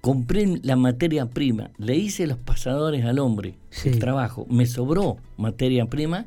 Compré 0.00 0.60
la 0.62 0.76
materia 0.76 1.26
prima, 1.26 1.72
le 1.76 1.96
hice 1.96 2.28
los 2.28 2.38
pasadores 2.38 3.04
al 3.04 3.18
hombre, 3.18 3.56
el 3.84 3.98
trabajo, 3.98 4.46
me 4.48 4.66
sobró 4.66 5.16
materia 5.36 5.86
prima, 5.86 6.26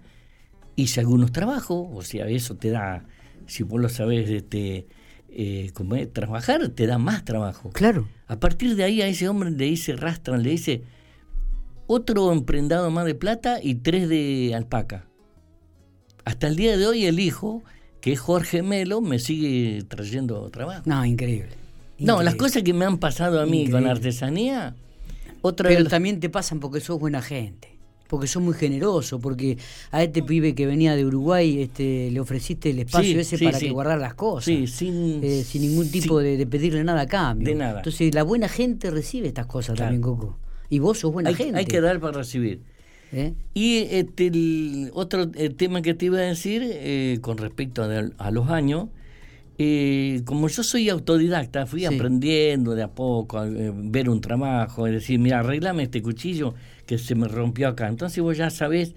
hice 0.77 1.01
algunos 1.01 1.34
trabajos, 1.34 1.89
o 1.91 2.01
sea, 2.01 2.27
eso 2.27 2.55
te 2.55 2.69
da, 2.69 3.03
si 3.48 3.63
vos 3.63 3.81
lo 3.81 3.89
sabés, 3.89 4.29
este, 4.29 4.88
eh, 5.29 5.72
trabajar 6.13 6.69
te 6.69 6.88
da 6.88 6.98
más 6.98 7.25
trabajo. 7.25 7.72
Claro. 7.72 8.07
A 8.27 8.39
partir 8.39 8.77
de 8.77 8.86
ahí 8.86 9.01
a 9.01 9.07
ese 9.07 9.27
hombre 9.27 9.51
le 9.51 9.67
hice 9.67 9.98
rastran, 9.98 10.43
le 10.43 10.53
hice 10.53 10.84
otro 11.88 12.31
emprendado 12.31 12.89
más 12.91 13.05
de 13.05 13.15
plata 13.15 13.60
y 13.62 13.75
tres 13.75 14.07
de 14.07 14.53
alpaca 14.55 15.07
hasta 16.27 16.48
el 16.48 16.57
día 16.57 16.75
de 16.75 16.86
hoy 16.86 17.05
el 17.05 17.22
hijo, 17.22 17.63
que 18.01 18.12
es 18.12 18.19
Jorge 18.19 18.62
Melo, 18.62 19.00
me 19.00 19.17
sigue 19.17 19.81
trayendo 19.88 20.50
trabajo. 20.50 20.84
No, 20.86 21.05
increíble. 21.05 21.51
No, 22.00 22.22
las 22.22 22.36
cosas 22.36 22.63
que 22.63 22.74
me 22.74 22.84
han 22.84 22.98
pasado 22.98 23.39
a 23.39 23.46
mí 23.46 23.69
con 23.69 23.86
la 23.86 23.91
artesanía, 23.91 24.75
otra 25.41 25.69
Pero 25.69 25.86
también 25.86 26.19
te 26.19 26.29
pasan 26.29 26.60
porque 26.60 26.81
sos 26.81 27.00
buena 27.00 27.22
gente 27.22 27.76
porque 28.08 28.28
sos 28.28 28.42
muy 28.42 28.54
generoso, 28.54 29.20
porque 29.20 29.58
a 29.92 30.04
este 30.04 30.24
pibe 30.24 30.56
que 30.56 30.66
venía 30.66 30.96
de 30.96 31.06
Uruguay 31.06 31.62
este, 31.62 32.10
le 32.12 32.20
ofreciste 32.20 32.72
el 32.72 32.80
espacio 32.80 33.20
ese 33.20 33.38
para 33.38 33.60
que 33.60 33.70
guardara 33.70 34.00
las 34.00 34.14
cosas, 34.16 34.70
sin, 34.70 35.24
eh, 35.24 35.44
sin 35.44 35.62
ningún 35.62 35.90
tipo 35.92 36.20
de, 36.20 36.46
pedirle 36.48 36.84
nada 36.84 37.02
a 37.02 37.08
cambio. 37.08 37.48
De 37.48 37.56
nada. 37.56 37.80
Entonces 37.80 38.14
la 38.14 38.24
buena 38.24 38.48
gente 38.48 38.90
recibe 38.90 39.28
estas 39.28 39.46
cosas 39.46 39.78
también, 39.78 40.02
Coco. 40.02 40.38
Y 40.70 40.80
vos 40.80 41.00
sos 41.00 41.14
buena 41.14 41.34
gente. 41.34 41.58
Hay 41.58 41.66
que 41.66 41.82
dar 41.82 42.00
para 42.00 42.18
recibir. 42.18 42.62
¿Eh? 43.14 43.34
Y 43.54 43.88
este, 43.90 44.28
el 44.28 44.92
otro 44.94 45.32
eh, 45.36 45.50
tema 45.50 45.82
que 45.82 45.94
te 45.94 46.08
iba 46.08 46.18
a 46.18 46.22
decir 46.22 47.20
con 47.22 47.38
respecto 47.38 47.84
a, 47.84 48.32
los 48.32 48.50
años, 48.50 48.88
como 50.26 50.48
yo 50.50 50.62
soy 50.62 50.90
autodidacta, 50.90 51.66
fui 51.66 51.86
aprendiendo 51.86 52.76
de 52.76 52.84
a 52.84 52.90
poco 52.90 53.40
a 53.40 53.48
ver 53.48 54.08
un 54.10 54.22
trabajo, 54.22 54.86
es 54.86 54.94
decir, 54.94 55.20
mira, 55.20 55.40
arreglame 55.40 55.84
este 55.84 56.02
cuchillo 56.04 56.54
que 56.86 57.00
se 57.00 57.16
me 57.16 57.28
rompió 57.28 57.68
acá. 57.68 57.88
Entonces 57.88 58.24
vos 58.24 58.38
ya 58.38 58.52
sabés 58.52 58.94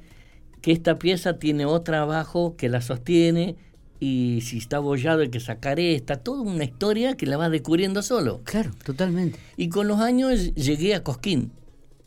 que 0.60 0.72
esta 0.72 0.98
pieza 0.98 1.38
tiene 1.38 1.64
otra 1.64 2.02
abajo 2.02 2.56
que 2.56 2.68
la 2.68 2.82
sostiene 2.82 3.56
y 4.00 4.40
si 4.42 4.58
está 4.58 4.78
abollado 4.78 5.22
hay 5.22 5.30
que 5.30 5.40
sacar 5.40 5.80
esta, 5.80 6.16
toda 6.16 6.42
una 6.42 6.64
historia 6.64 7.16
que 7.16 7.26
la 7.26 7.38
vas 7.38 7.50
descubriendo 7.50 8.02
solo. 8.02 8.42
Claro, 8.44 8.70
totalmente. 8.84 9.38
Y 9.56 9.70
con 9.70 9.88
los 9.88 10.00
años 10.00 10.54
llegué 10.54 10.94
a 10.94 11.02
Cosquín. 11.02 11.52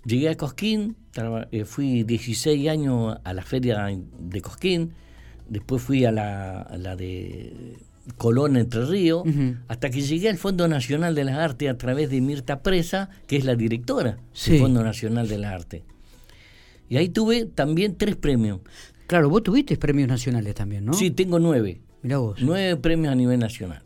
Llegué 0.06 0.30
a 0.30 0.36
Cosquín, 0.36 0.96
eh, 1.52 1.66
fui 1.66 2.04
16 2.04 2.70
años 2.70 3.18
a 3.24 3.34
la 3.34 3.42
feria 3.42 3.88
de 4.20 4.42
Cosquín, 4.42 4.94
después 5.48 5.82
fui 5.82 6.04
a 6.06 6.12
la, 6.12 6.62
a 6.62 6.78
la 6.78 6.96
de 6.96 7.78
Colón 8.18 8.58
Entre 8.58 8.86
Ríos, 8.86 9.24
hasta 9.68 9.90
que 9.90 10.02
llegué 10.02 10.30
al 10.30 10.38
Fondo 10.38 10.68
Nacional 10.68 11.16
de 11.16 11.24
las 11.24 11.38
Artes 11.38 11.70
a 11.70 11.78
través 11.78 12.10
de 12.10 12.22
Mirta 12.22 12.62
Presa, 12.62 13.10
que 13.28 13.38
es 13.38 13.46
la 13.46 13.56
directora 13.56 14.18
del 14.46 14.60
Fondo 14.60 14.84
Nacional 14.84 15.28
de 15.30 15.38
las 15.38 15.54
Artes. 15.54 15.84
Y 16.90 16.98
ahí 16.98 17.10
tuve 17.10 17.46
también 17.46 17.96
tres 17.98 18.16
premios. 18.16 18.60
Claro, 19.08 19.30
vos 19.30 19.44
tuviste 19.44 19.78
premios 19.78 20.08
nacionales 20.08 20.54
también, 20.54 20.86
¿no? 20.86 20.94
Sí, 20.94 21.12
tengo 21.12 21.40
nueve. 21.40 21.82
Mira 22.02 22.18
vos. 22.18 22.40
Nueve 22.42 22.76
premios 22.78 23.12
a 23.12 23.16
nivel 23.16 23.40
nacional. 23.40 23.84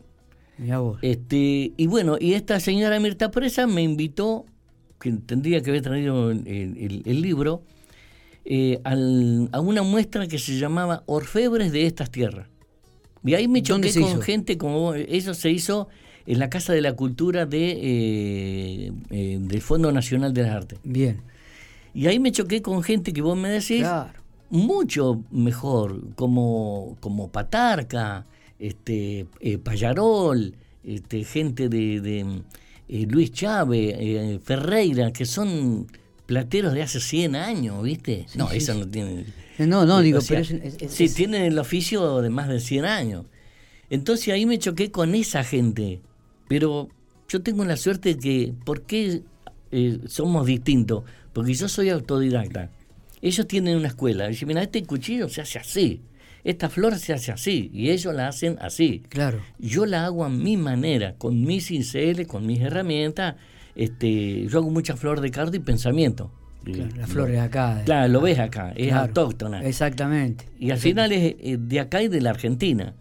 Mira 0.58 0.80
vos. 0.80 0.98
Este, 1.02 1.72
y 1.76 1.86
bueno, 1.86 2.16
y 2.20 2.34
esta 2.34 2.58
señora 2.58 2.98
Mirta 2.98 3.30
Presa 3.30 3.66
me 3.66 3.82
invitó, 3.82 4.46
que 5.00 5.12
tendría 5.12 5.62
que 5.62 5.70
haber 5.70 5.82
traído 5.82 6.30
el, 6.32 7.22
libro, 7.22 7.62
eh, 8.44 8.80
a 8.82 9.60
una 9.60 9.82
muestra 9.82 10.26
que 10.26 10.38
se 10.38 10.58
llamaba 10.58 11.04
Orfebres 11.06 11.70
de 11.70 11.86
estas 11.86 12.10
tierras. 12.10 12.48
Y 13.24 13.34
ahí 13.34 13.48
me 13.48 13.62
choqué 13.62 13.92
con 14.00 14.22
gente 14.22 14.58
como 14.58 14.94
eso 14.94 15.34
se 15.34 15.50
hizo 15.50 15.88
en 16.28 16.38
la 16.38 16.50
Casa 16.50 16.74
de 16.74 16.82
la 16.82 16.92
Cultura 16.92 17.46
de, 17.46 17.70
eh, 17.70 18.92
eh, 19.10 19.38
del 19.40 19.60
Fondo 19.62 19.90
Nacional 19.90 20.34
de 20.34 20.42
las 20.42 20.54
Artes. 20.54 20.78
Bien. 20.84 21.22
Y 21.94 22.06
ahí 22.06 22.18
me 22.18 22.32
choqué 22.32 22.60
con 22.60 22.82
gente 22.82 23.14
que 23.14 23.22
vos 23.22 23.36
me 23.36 23.48
decís 23.48 23.86
mucho 24.50 25.22
mejor, 25.30 26.14
como, 26.14 26.96
como 27.00 27.28
Patarca, 27.28 28.26
este, 28.58 29.26
eh, 29.40 29.58
Payarol, 29.58 30.54
este, 30.84 31.24
gente 31.24 31.70
de, 31.70 32.00
de 32.00 33.06
Luis 33.06 33.32
Chávez, 33.32 34.40
Ferreira, 34.44 35.12
que 35.12 35.24
son 35.24 35.86
plateros 36.28 36.74
de 36.74 36.82
hace 36.82 37.00
100 37.00 37.36
años, 37.36 37.82
¿viste? 37.82 38.26
no, 38.34 38.50
eso 38.50 38.74
no 38.74 38.86
tiene... 38.86 39.24
No, 39.56 39.86
no, 39.86 40.00
digo, 40.02 40.20
pero 40.28 40.44
Sí, 40.44 41.08
tienen 41.08 41.42
el 41.42 41.58
oficio 41.58 42.20
de 42.20 42.28
más 42.28 42.48
de 42.48 42.60
100 42.60 42.84
años. 42.84 43.24
Entonces 43.88 44.28
ahí 44.28 44.44
me 44.44 44.58
choqué 44.58 44.92
con 44.92 45.14
esa 45.14 45.42
gente. 45.42 46.00
Pero 46.46 46.90
yo 47.28 47.40
tengo 47.40 47.64
la 47.64 47.78
suerte 47.78 48.14
de 48.14 48.20
que, 48.20 48.54
¿por 48.64 48.82
qué 48.82 49.22
eh, 49.72 49.98
somos 50.06 50.46
distintos? 50.46 51.04
Porque 51.32 51.54
yo 51.54 51.66
soy 51.66 51.88
autodidacta. 51.88 52.70
Ellos 53.22 53.48
tienen 53.48 53.78
una 53.78 53.88
escuela. 53.88 54.28
Dicen, 54.28 54.48
mira, 54.48 54.62
este 54.62 54.84
cuchillo 54.84 55.30
se 55.30 55.40
hace 55.40 55.58
así. 55.58 56.02
Esta 56.44 56.68
flor 56.68 56.98
se 56.98 57.14
hace 57.14 57.32
así. 57.32 57.70
Y 57.72 57.88
ellos 57.90 58.14
la 58.14 58.28
hacen 58.28 58.58
así. 58.60 59.02
Claro. 59.08 59.42
Yo 59.58 59.86
la 59.86 60.04
hago 60.04 60.24
a 60.24 60.28
mi 60.28 60.58
manera, 60.58 61.14
con 61.16 61.40
mis 61.42 61.68
cinceles, 61.68 62.28
con 62.28 62.46
mis 62.46 62.60
herramientas. 62.60 63.36
Este, 63.78 64.44
yo 64.48 64.58
hago 64.58 64.70
mucha 64.70 64.96
flor 64.96 65.20
de 65.20 65.30
cardo 65.30 65.56
y 65.56 65.60
pensamiento. 65.60 66.32
Claro, 66.64 66.96
las 66.96 67.08
flores 67.08 67.38
acá. 67.38 67.82
Claro, 67.84 68.12
lo 68.12 68.20
ves 68.20 68.40
acá, 68.40 68.72
es 68.74 68.92
autóctona. 68.92 69.64
Exactamente. 69.64 70.46
Y 70.58 70.72
al 70.72 70.78
final 70.78 71.12
es 71.12 71.36
eh, 71.38 71.56
de 71.58 71.80
acá 71.80 72.02
y 72.02 72.08
de 72.08 72.20
la 72.20 72.30
Argentina. 72.30 72.94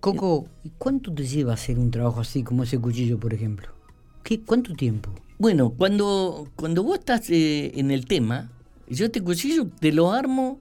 Coco, 0.00 0.48
¿cuánto 0.76 1.14
te 1.14 1.24
lleva 1.24 1.54
hacer 1.54 1.78
un 1.78 1.92
trabajo 1.92 2.20
así 2.20 2.42
como 2.42 2.64
ese 2.64 2.78
cuchillo, 2.80 3.18
por 3.18 3.32
ejemplo? 3.32 3.68
¿Qué, 4.24 4.40
¿Cuánto 4.40 4.74
tiempo? 4.74 5.10
Bueno, 5.38 5.70
cuando, 5.70 6.48
cuando 6.56 6.82
vos 6.82 6.98
estás 6.98 7.30
eh, 7.30 7.70
en 7.78 7.92
el 7.92 8.06
tema, 8.06 8.50
yo 8.88 9.06
este 9.06 9.22
cuchillo 9.22 9.68
te 9.78 9.92
lo 9.92 10.12
armo 10.12 10.58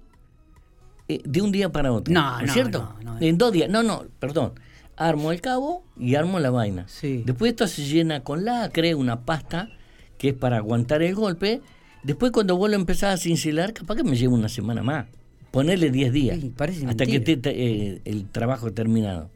eh, 1.07 1.19
de 1.25 1.41
un 1.41 1.51
día 1.51 1.71
para 1.71 1.91
otro. 1.91 2.13
No, 2.13 2.39
¿no 2.39 2.45
es 2.45 2.53
cierto? 2.53 2.93
en 3.19 3.39
dos 3.39 3.51
días. 3.51 3.71
No, 3.71 3.81
no, 3.81 4.03
perdón. 4.19 4.53
Armo 4.95 5.31
el 5.31 5.41
cabo 5.41 5.83
y 5.99 6.15
armo 6.15 6.39
la 6.39 6.51
vaina. 6.51 6.85
Sí. 6.87 7.23
Después 7.25 7.51
esto 7.51 7.67
se 7.67 7.83
llena 7.83 8.23
con 8.23 8.45
lacre, 8.45 8.95
una 8.95 9.21
pasta 9.21 9.69
que 10.17 10.29
es 10.29 10.33
para 10.35 10.57
aguantar 10.57 11.01
el 11.01 11.15
golpe 11.15 11.61
Después 12.03 12.33
cuando 12.33 12.57
vos 12.57 12.69
lo 12.69 12.75
empezás 12.75 13.13
a 13.13 13.17
cincelar, 13.17 13.73
capaz 13.73 13.95
que 13.95 14.03
me 14.03 14.15
lleva 14.15 14.33
una 14.33 14.49
semana 14.49 14.83
más. 14.83 15.07
Ponerle 15.51 15.89
10 15.89 16.13
días. 16.13 16.39
hasta 16.87 17.05
que 17.05 17.15
esté 17.15 17.39
eh, 17.45 18.01
el 18.03 18.27
trabajo 18.29 18.71
terminado. 18.73 19.29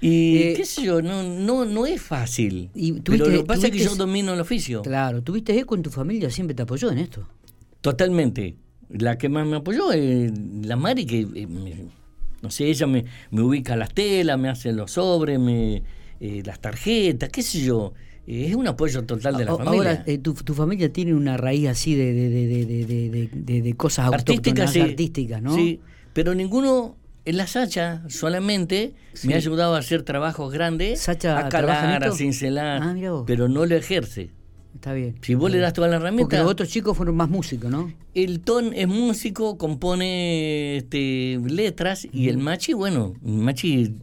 Y 0.00 0.38
eh, 0.38 0.54
qué 0.56 0.64
sé 0.64 0.82
yo, 0.82 1.00
no, 1.00 1.22
no, 1.22 1.64
no 1.64 1.86
es 1.86 2.00
fácil. 2.00 2.70
pero 3.04 3.26
lo 3.26 3.38
que 3.40 3.44
pasa 3.44 3.68
es 3.68 3.72
que 3.72 3.78
yo 3.78 3.94
domino 3.94 4.34
el 4.34 4.40
oficio. 4.40 4.82
Claro, 4.82 5.22
¿tuviste 5.22 5.58
eco 5.58 5.74
en 5.74 5.82
tu 5.82 5.90
familia? 5.90 6.30
¿Siempre 6.30 6.54
te 6.54 6.62
apoyó 6.62 6.90
en 6.90 6.98
esto? 6.98 7.26
Totalmente. 7.80 8.56
La 8.90 9.16
que 9.16 9.28
más 9.28 9.46
me 9.46 9.56
apoyó 9.56 9.92
es 9.92 10.32
la 10.64 10.76
Mari, 10.76 11.06
que, 11.06 11.20
eh, 11.20 11.48
no 12.42 12.50
sé, 12.50 12.66
ella 12.66 12.86
me, 12.86 13.04
me, 13.30 13.42
ubica 13.42 13.76
las 13.76 13.94
telas, 13.94 14.38
me 14.38 14.48
hace 14.48 14.72
los 14.72 14.92
sobres, 14.92 15.38
me, 15.38 15.82
las 16.20 16.60
tarjetas, 16.60 17.30
qué 17.30 17.42
sé 17.42 17.60
yo 17.60 17.94
es 18.26 18.54
un 18.54 18.66
apoyo 18.68 19.04
total 19.04 19.36
de 19.36 19.44
la 19.44 19.56
familia. 19.56 19.90
Ahora, 19.90 20.04
eh, 20.06 20.18
tu, 20.18 20.34
familia 20.54 20.92
tiene 20.92 21.14
una 21.14 21.36
raíz 21.36 21.68
así 21.68 21.94
de, 21.94 22.12
de, 22.12 23.62
de, 23.62 23.74
cosas 23.74 24.12
artísticas, 24.12 24.76
artísticas, 24.76 25.42
¿no? 25.42 25.54
Sí, 25.54 25.80
pero 26.12 26.34
ninguno 26.34 26.96
en 27.24 27.36
la 27.36 27.46
Sacha 27.46 28.02
solamente 28.08 28.94
me 29.24 29.34
ha 29.34 29.36
ayudado 29.36 29.74
a 29.74 29.78
hacer 29.78 30.02
trabajos 30.02 30.52
grandes, 30.52 31.00
Sacha 31.00 31.46
a 31.46 31.48
calar, 31.48 32.04
a 32.04 32.12
cincelar, 32.12 32.82
ah, 32.82 33.24
pero 33.26 33.48
no 33.48 33.66
lo 33.66 33.74
ejerce. 33.74 34.30
Está 34.74 34.92
bien. 34.94 35.16
Si 35.22 35.34
vos 35.34 35.50
le 35.50 35.58
das 35.58 35.72
toda 35.72 35.88
la 35.88 35.96
herramienta. 35.96 36.22
Porque 36.22 36.38
los 36.38 36.50
otros 36.50 36.68
chicos 36.68 36.96
fueron 36.96 37.16
más 37.16 37.28
músicos, 37.28 37.70
¿no? 37.70 37.92
El 38.14 38.40
Ton 38.40 38.72
es 38.74 38.88
músico, 38.88 39.56
compone 39.58 40.76
este, 40.76 41.38
letras, 41.46 42.06
y 42.10 42.28
el 42.28 42.38
Machi, 42.38 42.72
bueno, 42.72 43.14
el 43.24 43.32
Machi 43.32 43.94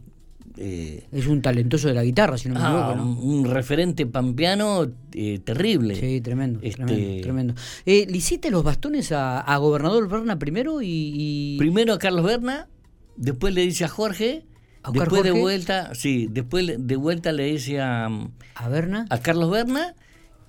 eh, 0.56 1.06
es 1.12 1.26
un 1.26 1.40
talentoso 1.42 1.88
de 1.88 1.94
la 1.94 2.04
guitarra, 2.04 2.36
si 2.36 2.48
no 2.48 2.54
me 2.54 2.60
ah, 2.62 2.92
equivoco. 2.92 3.20
Un 3.20 3.44
referente 3.46 4.06
pampeano 4.06 4.90
eh, 5.12 5.38
terrible. 5.38 5.96
Sí, 5.96 6.20
tremendo. 6.20 6.60
Este, 6.62 7.20
tremendo, 7.22 7.54
eh, 7.86 8.06
¿Le 8.08 8.16
hiciste 8.16 8.50
los 8.50 8.62
bastones 8.62 9.10
a, 9.12 9.56
Gobernador 9.56 10.08
Berna 10.08 10.38
primero? 10.38 10.80
y, 10.82 11.56
Primero 11.58 11.94
a 11.94 11.98
Carlos 11.98 12.24
Berna, 12.24 12.68
después 13.16 13.54
le 13.54 13.62
dice 13.62 13.84
a 13.84 13.88
Jorge. 13.88 14.44
después 14.92 15.22
de 15.22 15.32
vuelta, 15.32 15.94
sí, 15.94 16.26
después 16.30 16.66
de 16.78 16.96
vuelta 16.96 17.32
le 17.32 17.44
dice 17.44 17.80
a, 17.80 18.08
a 18.54 18.68
Berna. 18.68 19.06
A 19.08 19.18
Carlos 19.18 19.50
Berna 19.50 19.94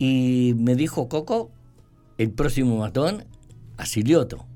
y 0.01 0.55
me 0.55 0.73
dijo 0.73 1.07
Coco, 1.07 1.51
el 2.17 2.31
próximo 2.31 2.79
bastón 2.79 3.25
a 3.77 3.85
Silioto. 3.85 4.47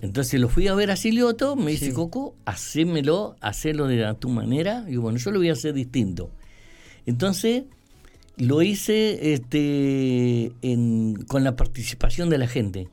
Entonces 0.00 0.40
lo 0.40 0.48
fui 0.48 0.68
a 0.68 0.74
ver 0.74 0.90
a 0.90 0.96
Silioto, 0.96 1.54
me 1.54 1.72
dice, 1.72 1.92
Coco, 1.92 2.34
hacémelo, 2.46 3.36
hacelo 3.42 3.86
de 3.88 4.14
tu 4.18 4.30
manera. 4.30 4.86
Y 4.88 4.96
bueno, 4.96 5.18
yo 5.18 5.32
lo 5.32 5.38
voy 5.38 5.50
a 5.50 5.52
hacer 5.52 5.74
distinto. 5.74 6.30
Entonces 7.04 7.64
lo 8.38 8.62
hice 8.62 9.34
este, 9.34 10.52
con 11.26 11.44
la 11.44 11.56
participación 11.56 12.30
de 12.30 12.38
la 12.38 12.46
gente. 12.46 12.88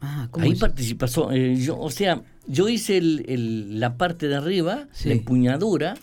Ah, 0.00 0.28
¿cómo 0.30 0.44
Ahí 0.44 0.54
participó, 0.54 1.32
eh, 1.32 1.56
yo, 1.56 1.80
o 1.80 1.90
sea, 1.90 2.22
yo 2.46 2.68
hice 2.68 2.96
el, 2.98 3.80
la 3.80 3.96
parte 3.96 4.28
de 4.28 4.36
arriba, 4.36 4.86
la 5.04 5.12
empuñadura, 5.12 5.96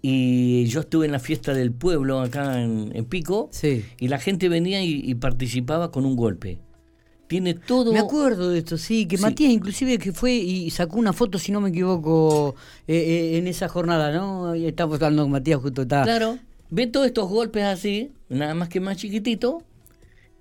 y 0.00 0.64
yo 0.66 0.80
estuve 0.80 1.06
en 1.06 1.12
la 1.12 1.18
fiesta 1.18 1.54
del 1.54 1.72
pueblo 1.72 2.20
acá 2.20 2.62
en, 2.62 3.04
Pico, 3.06 3.50
y 3.98 4.08
la 4.08 4.18
gente 4.18 4.48
venía 4.48 4.82
y 4.82 5.14
participaba 5.14 5.90
con 5.90 6.04
un 6.04 6.16
golpe 6.16 6.58
tiene 7.28 7.54
todo. 7.54 7.92
Me 7.92 8.00
acuerdo 8.00 8.50
de 8.50 8.58
esto, 8.58 8.76
sí, 8.76 9.06
que 9.06 9.18
Matías 9.18 9.52
inclusive 9.52 9.98
que 9.98 10.12
fue 10.12 10.32
y 10.32 10.68
sacó 10.70 10.98
una 10.98 11.12
foto, 11.12 11.38
si 11.38 11.52
no 11.52 11.60
me 11.60 11.68
equivoco, 11.68 12.56
eh, 12.88 12.96
eh, 12.96 13.38
en 13.38 13.46
esa 13.46 13.68
jornada, 13.68 14.10
¿no? 14.10 14.54
Estamos 14.54 14.96
hablando 14.96 15.22
con 15.22 15.32
Matías 15.32 15.60
justo 15.60 15.82
está. 15.82 16.02
Claro, 16.02 16.38
ve 16.70 16.86
todos 16.88 17.06
estos 17.06 17.28
golpes 17.28 17.62
así, 17.62 18.10
nada 18.28 18.54
más 18.54 18.68
que 18.68 18.80
más 18.80 18.96
chiquitito, 18.96 19.62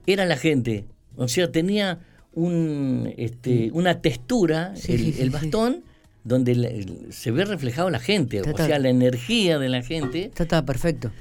era 0.08 0.26
la 0.26 0.38
gente. 0.38 0.86
O 1.18 1.28
sea, 1.28 1.52
tenía 1.52 2.00
un, 2.34 3.14
este, 3.18 3.70
una 3.74 4.02
textura, 4.02 4.76
Sí, 4.76 4.94
el, 4.94 5.00
sí, 5.00 5.14
sí, 5.14 5.22
el 5.22 5.28
sí. 5.28 5.34
bastón, 5.34 5.84
donde 6.28 6.56
la- 6.56 6.70
se 7.12 7.32
ve 7.32 7.46
reflejado 7.46 7.90
la 7.90 8.00
gente, 8.00 8.42
o 8.42 8.58
sea, 8.58 8.80
la 8.80 8.90
energía 8.90 9.60
de 9.60 9.70
la 9.70 9.82
gente. 9.82 10.26
Está, 10.26 10.44
está 10.44 10.66
perfecto. 10.66 11.12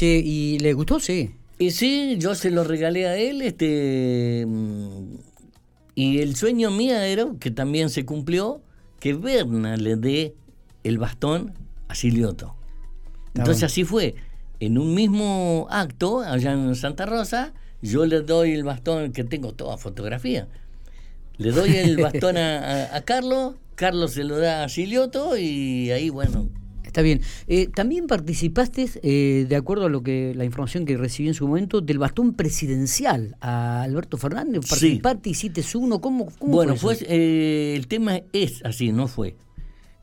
¿y 0.00 0.58
le 0.58 0.72
gustó? 0.72 1.00
Sí. 1.00 1.34
Y 1.58 1.70
sí, 1.70 2.16
yo 2.18 2.34
se 2.34 2.50
lo 2.50 2.64
regalé 2.64 3.06
a 3.06 3.16
él, 3.16 3.42
este 3.42 4.44
mm, 4.46 5.16
y 5.94 6.18
el 6.18 6.34
sueño 6.34 6.70
mío 6.70 6.96
era, 6.96 7.26
que 7.38 7.50
también 7.50 7.90
se 7.90 8.04
cumplió, 8.04 8.60
que 8.98 9.14
Berna 9.14 9.76
le 9.76 9.96
dé 9.96 10.34
el 10.82 10.98
bastón 10.98 11.52
a 11.88 11.94
Silioto. 11.94 12.56
Entonces 13.34 13.60
bueno. 13.60 13.66
así 13.66 13.84
fue. 13.84 14.14
En 14.60 14.78
un 14.78 14.94
mismo 14.94 15.66
acto, 15.70 16.20
allá 16.20 16.52
en 16.52 16.74
Santa 16.74 17.06
Rosa, 17.06 17.52
yo 17.82 18.06
le 18.06 18.22
doy 18.22 18.52
el 18.52 18.64
bastón, 18.64 19.12
que 19.12 19.24
tengo 19.24 19.52
toda 19.52 19.76
fotografía. 19.76 20.48
Le 21.38 21.50
doy 21.50 21.74
el 21.76 21.96
bastón 22.02 22.36
a, 22.36 22.58
a- 22.92 22.96
a 22.96 23.00
Carlos, 23.02 23.54
Carlos 23.74 24.12
se 24.12 24.24
lo 24.24 24.38
da 24.38 24.64
a 24.64 24.68
Silioto 24.68 25.36
y 25.36 25.90
ahí, 25.90 26.10
bueno, 26.10 26.48
Está 26.84 27.02
bien. 27.02 27.22
Eh, 27.48 27.66
También 27.74 28.06
participaste, 28.06 28.88
eh, 29.02 29.46
de 29.48 29.56
acuerdo 29.56 29.86
a 29.86 29.88
lo 29.88 30.04
que 30.04 30.32
la 30.36 30.44
información 30.44 30.86
que 30.86 30.96
recibí 30.96 31.26
en 31.26 31.34
su 31.34 31.48
momento, 31.48 31.80
del 31.80 31.98
bastón 31.98 32.34
presidencial 32.34 33.34
a 33.40 33.82
Alberto 33.82 34.16
Fernández. 34.16 34.60
Sí. 34.62 34.70
Participaste, 34.70 35.30
hiciste 35.30 35.64
uno. 35.76 36.00
¿Cómo, 36.00 36.26
cómo 36.38 36.52
Bueno, 36.52 36.76
fue 36.76 36.94
pues 36.94 37.04
eh, 37.10 37.74
el 37.76 37.88
tema 37.88 38.20
es 38.32 38.64
así, 38.64 38.92
no 38.92 39.08
fue. 39.08 39.34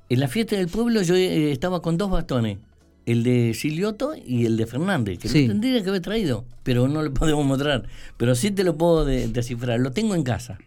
En 0.10 0.20
la 0.20 0.28
fiesta 0.28 0.58
del 0.58 0.68
pueblo 0.68 1.02
yo 1.02 1.16
eh, 1.16 1.54
estaba 1.54 1.82
con 1.82 1.98
dos 1.98 2.12
bastones, 2.12 2.58
el 3.06 3.24
de 3.24 3.54
Silioto 3.54 4.12
y 4.14 4.46
el 4.46 4.58
de 4.58 4.66
Fernández, 4.66 5.18
que 5.18 5.30
Sí. 5.30 5.44
lo 5.44 5.54
tendría 5.54 5.82
que 5.82 5.88
haber 5.88 6.02
traído, 6.02 6.44
pero 6.64 6.90
no 6.90 7.02
lo 7.04 7.14
podemos 7.14 7.46
mostrar. 7.46 7.88
Pero 8.18 8.36
sí 8.36 8.52
te 8.52 8.66
lo 8.66 8.78
puedo 8.78 9.06
de- 9.06 9.30
descifrar, 9.30 9.80
lo 9.80 9.92
tengo 9.92 10.14
en 10.14 10.24
casa. 10.24 10.58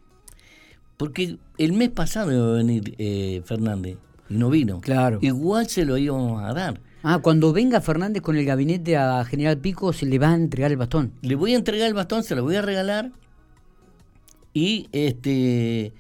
Porque 1.05 1.37
el 1.59 1.73
mes 1.75 1.91
pasado 1.91 2.33
iba 2.33 2.47
a 2.47 2.57
venir 2.57 2.95
eh, 2.97 3.43
Fernández 3.45 3.99
y 4.31 4.39
no 4.39 4.49
vino. 4.49 4.81
Claro. 4.81 5.19
Igual 5.21 5.69
se 5.69 5.85
lo 5.85 5.99
íbamos 5.99 6.43
a 6.43 6.55
dar. 6.55 6.81
Ah, 7.03 7.19
cuando 7.19 7.53
venga 7.53 7.83
Fernández 7.83 8.23
con 8.23 8.39
el 8.39 8.47
gabinete 8.47 8.97
a 8.97 9.23
General 9.27 9.59
Pico, 9.59 9.93
se 9.93 10.07
le 10.07 10.19
va 10.19 10.31
a 10.31 10.35
entregar 10.35 10.71
el 10.71 10.79
bastón. 10.79 11.13
Le 11.21 11.35
voy 11.35 11.53
a 11.53 11.57
entregar 11.57 11.89
el 11.89 11.93
bastón, 11.93 12.25
se 12.25 12.35
lo 12.35 12.43
voy 12.43 12.57
a 12.57 12.63
regalar. 12.63 13.13
Y 14.55 14.89
este 14.93 15.93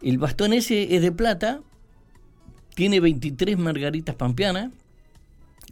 el 0.00 0.16
bastón 0.16 0.54
ese 0.54 0.96
es 0.96 1.02
de 1.02 1.12
plata. 1.12 1.60
Tiene 2.74 3.00
23 3.00 3.58
margaritas 3.58 4.14
pampeanas. 4.14 4.70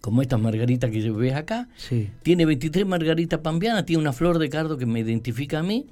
Como 0.02 0.20
estas 0.20 0.38
margaritas 0.38 0.90
que 0.90 1.10
ves 1.12 1.34
acá. 1.34 1.70
Sí. 1.76 2.10
Tiene 2.22 2.44
23 2.44 2.84
margaritas 2.84 3.40
pampeanas. 3.40 3.86
Tiene 3.86 4.02
una 4.02 4.12
flor 4.12 4.38
de 4.38 4.50
cardo 4.50 4.76
que 4.76 4.84
me 4.84 5.00
identifica 5.00 5.60
a 5.60 5.62
mí. 5.62 5.86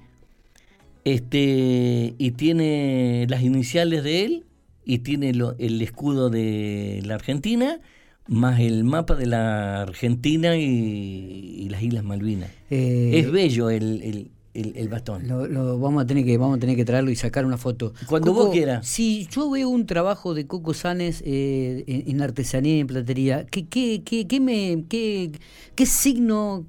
Este, 1.05 2.15
y 2.19 2.31
tiene 2.33 3.27
las 3.29 3.43
iniciales 3.43 4.03
de 4.05 4.25
él. 4.25 4.45
Y 4.87 4.99
tiene 4.99 5.33
lo- 5.33 5.55
el 5.59 5.81
escudo 5.81 6.29
de 6.31 7.01
la 7.05 7.15
Argentina. 7.15 7.81
Más 8.27 8.61
el 8.61 8.85
mapa 8.85 9.15
de 9.15 9.27
la 9.27 9.83
Argentina 9.83 10.57
y, 10.57 10.63
y 10.65 11.69
las 11.69 11.83
Islas 11.83 12.05
Malvinas. 12.05 12.51
Eh, 12.71 13.13
Es 13.19 13.31
bello 13.31 13.69
el, 13.71 14.01
el, 14.03 14.31
el- 14.55 14.77
el 14.77 14.89
bastón. 14.89 15.27
Lo, 15.29 15.47
lo 15.47 15.79
vamos 15.79 16.03
a 16.03 16.07
tener 16.07 16.25
que 16.25 16.37
vamos 16.39 16.57
a 16.57 16.61
tener 16.61 16.75
que 16.77 16.85
traerlo 16.87 17.11
y 17.11 17.17
sacar 17.17 17.45
una 17.47 17.57
foto. 17.59 17.93
Cuando 18.07 18.33
vos 18.33 18.51
quieras. 18.51 18.87
Si 18.87 19.27
yo 19.31 19.51
veo 19.51 19.69
un 19.69 19.85
trabajo 19.87 20.33
de 20.35 20.47
Coco 20.47 20.73
Sanes 20.75 21.23
eh, 21.27 21.85
en, 21.87 22.11
en 22.11 22.21
artesanía 22.23 22.77
y 22.77 22.81
en 22.81 22.87
platería, 22.87 23.45
¿qué, 23.47 23.67
qué, 23.67 24.03
qué, 24.05 24.27
qué 24.27 24.41
me, 24.41 24.85
qué, 24.89 25.33
qué 25.75 25.87
signo 25.87 26.67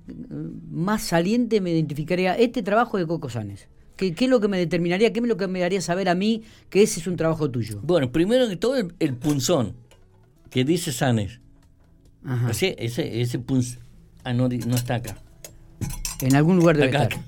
más 0.72 1.04
saliente 1.04 1.60
me 1.62 1.72
identificaría 1.72 2.34
este 2.36 2.64
trabajo 2.64 2.98
de 2.98 3.06
Coco 3.08 3.30
Sanes? 3.30 3.68
¿Qué, 3.98 4.14
¿Qué 4.14 4.26
es 4.26 4.32
lo 4.32 4.40
que 4.42 4.48
me 4.48 4.58
determinaría, 4.58 5.12
qué 5.14 5.20
es 5.20 5.26
lo 5.26 5.38
que 5.38 5.48
me 5.48 5.64
haría 5.64 5.82
saber 5.82 6.10
a 6.10 6.16
mí 6.16 6.44
que 6.70 6.82
ese 6.84 7.00
es 7.00 7.08
un 7.08 7.16
trabajo 7.16 7.50
tuyo? 7.50 7.80
Bueno, 7.84 8.12
primero 8.12 8.48
que 8.50 8.56
todo 8.58 8.76
el, 8.76 8.94
el 9.00 9.14
punzón, 9.16 9.74
que 10.50 10.64
dice 10.66 10.92
Sanes. 10.92 11.40
Ajá. 12.26 12.50
Ese, 12.52 12.76
ese, 12.80 13.22
ese 13.22 13.40
punz... 13.40 13.78
Ah, 14.24 14.34
no, 14.34 14.50
no 14.50 14.76
está 14.76 14.96
acá. 14.96 15.18
En 16.22 16.36
algún 16.36 16.58
lugar 16.58 16.76
debe 16.78 16.90
Acá, 16.90 17.04
estar. 17.04 17.20
acá. 17.20 17.28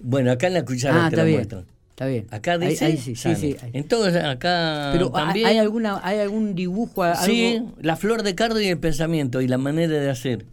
Bueno, 0.00 0.30
acá 0.30 0.46
en 0.48 0.54
la 0.54 0.64
cuchara 0.64 1.06
Ah, 1.06 1.08
te 1.10 1.14
está 1.14 1.16
la 1.18 1.24
bien. 1.24 1.36
muestro. 1.38 1.64
Está 1.90 2.06
bien. 2.06 2.26
Acá 2.30 2.58
dice 2.58 2.84
ahí 2.86 2.96
sí, 2.96 3.14
sí, 3.14 3.34
sí. 3.36 3.56
Entonces 3.72 4.22
acá 4.24 4.90
Pero 4.92 5.06
¿hay- 5.16 5.24
también... 5.24 5.46
¿hay, 5.46 5.58
alguna, 5.58 6.00
¿hay 6.02 6.18
algún 6.18 6.54
dibujo? 6.54 7.02
Sí, 7.24 7.62
la 7.80 7.96
flor 7.96 8.22
de 8.22 8.34
cardo 8.34 8.60
y 8.60 8.66
el 8.66 8.78
pensamiento 8.78 9.40
y 9.40 9.48
la 9.48 9.58
manera 9.58 9.92
de 9.92 10.10
hacer. 10.10 10.44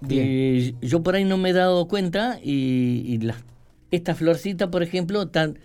Bien. 0.00 0.76
Yo 0.80 1.02
por 1.02 1.14
ahí 1.14 1.24
no 1.24 1.36
me 1.38 1.50
he 1.50 1.52
dado 1.52 1.88
cuenta 1.88 2.38
y, 2.42 3.02
y 3.06 3.18
las- 3.18 3.36
esta 3.90 4.14
florcita, 4.14 4.70
por 4.70 4.82
ejemplo, 4.82 5.22
están 5.22 5.58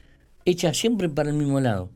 hechas 0.46 0.78
siempre 0.78 1.10
para 1.10 1.30
el 1.30 1.36
mismo 1.36 1.60
lado. 1.60 1.90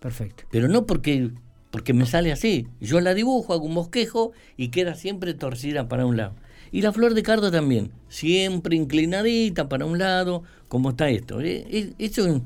Perfecto. 0.00 0.44
Pero 0.50 0.68
no 0.68 0.86
porque, 0.86 1.30
porque 1.70 1.92
me 1.94 2.06
sale 2.06 2.32
así. 2.32 2.66
Yo 2.80 3.00
la 3.00 3.14
dibujo, 3.14 3.52
hago 3.52 3.64
un 3.64 3.74
bosquejo 3.74 4.32
y 4.56 4.68
queda 4.68 4.94
siempre 4.94 5.34
torcida 5.34 5.88
para 5.88 6.06
un 6.06 6.16
lado. 6.16 6.34
Y 6.72 6.82
la 6.82 6.92
flor 6.92 7.14
de 7.14 7.22
cardo 7.22 7.50
también, 7.50 7.90
siempre 8.08 8.76
inclinadita 8.76 9.68
para 9.68 9.86
un 9.86 9.98
lado, 9.98 10.42
como 10.68 10.90
está 10.90 11.08
esto. 11.08 11.40
Eh, 11.40 11.64
eh, 11.70 11.92
Eso 11.98 12.42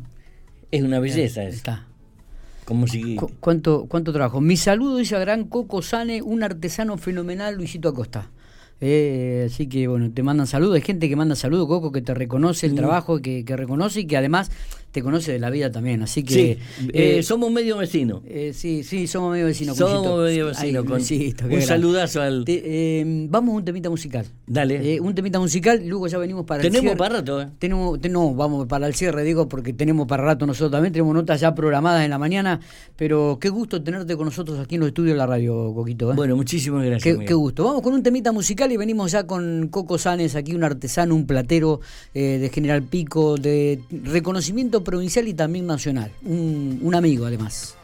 es 0.70 0.82
una 0.82 1.00
belleza. 1.00 1.42
es 1.44 1.54
Está. 1.56 1.86
Como 2.64 2.86
si... 2.86 3.16
Cu- 3.16 3.32
¿Cuánto, 3.40 3.86
¿Cuánto 3.88 4.12
trabajo? 4.12 4.40
Mi 4.40 4.56
saludo 4.56 4.98
dice 4.98 5.16
a 5.16 5.18
gran 5.18 5.44
Coco 5.44 5.82
Sane, 5.82 6.22
un 6.22 6.42
artesano 6.44 6.98
fenomenal, 6.98 7.56
Luisito 7.56 7.88
Acosta. 7.88 8.30
Eh, 8.80 9.44
así 9.46 9.68
que 9.68 9.88
bueno, 9.88 10.10
te 10.12 10.22
mandan 10.22 10.46
saludos. 10.46 10.76
Hay 10.76 10.80
gente 10.82 11.08
que 11.08 11.16
manda 11.16 11.36
saludos, 11.36 11.66
Coco, 11.68 11.92
que 11.92 12.00
te 12.00 12.14
reconoce 12.14 12.66
el 12.66 12.74
trabajo, 12.74 13.20
que, 13.20 13.44
que 13.44 13.56
reconoce 13.56 14.00
y 14.00 14.06
que 14.06 14.16
además 14.16 14.50
te 14.92 15.02
conoce 15.02 15.32
de 15.32 15.38
la 15.38 15.50
vida 15.50 15.70
también. 15.70 16.02
Así 16.02 16.22
que. 16.22 16.34
Sí, 16.34 16.40
eh, 16.92 17.18
eh, 17.18 17.22
somos 17.22 17.50
medio 17.52 17.76
vecinos. 17.76 18.22
eh, 18.26 18.52
sí, 18.54 18.82
sí, 18.84 19.06
somos 19.06 19.32
medio 19.32 19.46
vecinos. 19.46 19.76
Somos 19.76 19.98
Cuchito. 19.98 20.16
medio 20.18 20.46
Ay, 20.46 20.72
vecinos. 20.72 20.84
con- 20.84 21.52
un 21.52 21.62
saludazo 21.62 22.20
al... 22.22 22.44
Te- 22.44 23.26
vamos 23.28 23.54
a 23.54 23.56
un 23.58 23.64
temita 23.64 23.90
musical. 23.90 24.26
Dale. 24.46 25.00
Un 25.00 25.14
temita 25.14 25.38
musical, 25.38 25.82
luego 25.86 26.06
ya 26.08 26.18
venimos 26.18 26.44
para 26.44 26.62
el 26.62 26.68
Tenemos 26.68 26.82
cierre. 26.82 26.96
para 26.96 27.14
rato, 27.16 27.40
¿eh? 27.42 27.48
Tenemos, 27.58 28.00
te- 28.00 28.08
no, 28.08 28.34
vamos 28.34 28.66
para 28.66 28.86
el 28.86 28.94
cierre, 28.94 29.22
digo, 29.22 29.48
porque 29.48 29.72
tenemos 29.72 30.06
para 30.06 30.24
rato 30.24 30.46
nosotros 30.46 30.70
también, 30.72 30.92
tenemos 30.92 31.14
notas 31.14 31.40
ya 31.40 31.54
programadas 31.54 32.04
en 32.04 32.10
la 32.10 32.18
mañana, 32.18 32.60
pero 32.96 33.38
qué 33.40 33.48
gusto 33.48 33.82
tenerte 33.82 34.16
con 34.16 34.24
nosotros 34.26 34.58
aquí 34.58 34.74
en 34.74 34.80
los 34.80 34.88
estudios 34.88 35.14
de 35.14 35.18
la 35.18 35.26
radio, 35.26 35.72
Coquito. 35.74 36.10
¿eh? 36.12 36.14
Bueno, 36.16 36.36
muchísimas 36.36 36.84
gracias. 36.84 37.18
Qué, 37.18 37.24
qué 37.24 37.34
gusto. 37.34 37.64
Vamos 37.64 37.82
con 37.82 37.92
un 37.94 38.02
temita 38.02 38.32
musical 38.32 38.70
y 38.72 38.76
venimos 38.76 39.12
ya 39.12 39.26
con 39.26 39.68
Coco 39.70 39.98
Sanes, 39.98 40.34
aquí 40.34 40.54
un 40.54 40.64
artesano, 40.64 41.14
un 41.14 41.26
platero 41.26 41.80
de 42.14 42.50
General 42.52 42.82
Pico, 42.82 43.36
de 43.36 43.80
reconocimiento 44.04 44.79
provincial 44.82 45.28
y 45.28 45.34
también 45.34 45.66
nacional. 45.66 46.10
Un, 46.22 46.78
un 46.82 46.94
amigo, 46.94 47.26
además. 47.26 47.76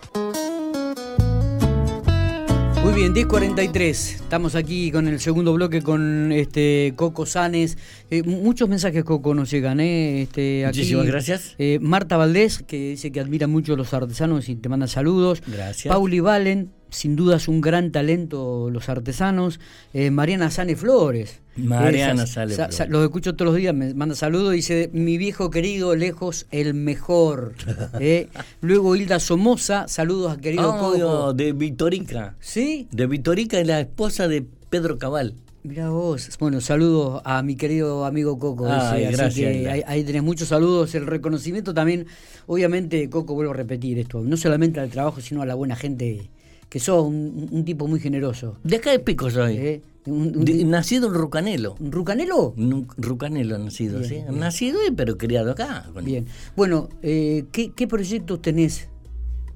Muy 2.84 2.94
bien, 2.94 3.14
10.43. 3.14 3.88
Estamos 4.14 4.54
aquí 4.54 4.92
con 4.92 5.08
el 5.08 5.18
segundo 5.18 5.52
bloque 5.52 5.82
con 5.82 6.30
este 6.30 6.92
Coco 6.94 7.26
Sanes. 7.26 7.76
Eh, 8.10 8.22
muchos 8.22 8.68
mensajes, 8.68 9.02
Coco, 9.02 9.34
nos 9.34 9.50
llegan. 9.50 9.80
¿eh? 9.80 10.22
Este, 10.22 10.64
aquí, 10.64 10.78
Muchísimas 10.78 11.06
gracias. 11.06 11.54
eh, 11.58 11.78
Marta 11.80 12.16
Valdés, 12.16 12.62
que 12.64 12.90
dice 12.90 13.10
que 13.10 13.18
admira 13.18 13.48
mucho 13.48 13.72
a 13.74 13.76
los 13.76 13.92
artesanos 13.92 14.48
y 14.48 14.54
te 14.54 14.68
manda 14.68 14.86
saludos. 14.86 15.42
Gracias. 15.48 15.92
Pauli 15.92 16.20
Valen, 16.20 16.70
sin 16.90 17.16
duda 17.16 17.36
es 17.36 17.48
un 17.48 17.60
gran 17.60 17.90
talento 17.92 18.70
los 18.70 18.88
artesanos. 18.88 19.60
Eh, 19.92 20.10
Mariana 20.10 20.50
Sane 20.50 20.76
Flores. 20.76 21.40
Mariana 21.56 22.24
Esas- 22.24 22.30
Sane 22.30 22.54
sa- 22.54 22.68
Flores. 22.68 22.88
Los 22.90 23.02
escucho 23.04 23.34
todos 23.34 23.52
los 23.52 23.56
días, 23.56 23.74
me 23.74 23.94
manda 23.94 24.14
saludos. 24.14 24.52
Dice, 24.52 24.90
mi 24.92 25.16
viejo 25.18 25.50
querido, 25.50 25.94
lejos 25.96 26.46
el 26.50 26.74
mejor. 26.74 27.54
Eh, 28.00 28.28
Luego 28.60 28.94
Hilda 28.96 29.18
Somoza, 29.20 29.88
saludos 29.88 30.32
a 30.32 30.40
querido 30.40 30.72
Ah, 30.72 30.78
Coco. 30.78 31.32
de 31.32 31.52
Vitorica. 31.52 32.36
¿Sí? 32.40 32.88
De 32.92 33.06
Vitorica 33.06 33.58
es 33.58 33.66
la 33.66 33.80
esposa 33.80 34.28
de 34.28 34.44
Pedro 34.70 34.98
Cabal. 34.98 35.34
Mira 35.62 35.90
vos. 35.90 36.28
Bueno, 36.38 36.60
saludos 36.60 37.20
a 37.24 37.42
mi 37.42 37.56
querido 37.56 38.04
amigo 38.04 38.38
Coco. 38.38 38.66
Ay, 38.70 39.04
así 39.06 39.16
gracias, 39.16 39.50
que 39.50 39.68
ahí, 39.68 39.82
ahí 39.86 40.04
tenés 40.04 40.22
muchos 40.22 40.46
saludos. 40.48 40.94
El 40.94 41.06
reconocimiento 41.06 41.74
también, 41.74 42.06
obviamente, 42.46 43.10
Coco, 43.10 43.34
vuelvo 43.34 43.52
a 43.52 43.56
repetir 43.56 43.98
esto, 43.98 44.20
no 44.22 44.36
solamente 44.36 44.78
al 44.78 44.90
trabajo, 44.90 45.20
sino 45.20 45.42
a 45.42 45.46
la 45.46 45.54
buena 45.56 45.74
gente, 45.74 46.28
que 46.68 46.80
sos 46.80 47.04
un, 47.06 47.48
un 47.50 47.64
tipo 47.64 47.86
muy 47.86 48.00
generoso. 48.00 48.58
De 48.64 48.76
acá 48.76 48.90
de 48.90 48.98
Pico 48.98 49.30
soy. 49.30 49.56
¿eh? 49.56 49.82
Un, 50.06 50.36
un- 50.36 50.44
De- 50.44 50.64
nacido 50.64 51.08
en 51.08 51.14
Rucanelo. 51.14 51.74
¿Rucanelo? 51.80 52.54
Rucanelo 52.96 53.58
nacido, 53.58 53.98
Bien, 53.98 54.08
¿sí? 54.08 54.14
bien. 54.16 54.38
Nacido 54.38 54.78
y 54.86 54.90
pero 54.92 55.16
criado 55.18 55.52
acá. 55.52 55.88
Con- 55.92 56.04
Bien. 56.04 56.26
Bueno, 56.56 56.88
eh, 57.02 57.44
¿qué, 57.52 57.70
qué 57.72 57.86
proyectos 57.86 58.40
tenés 58.42 58.88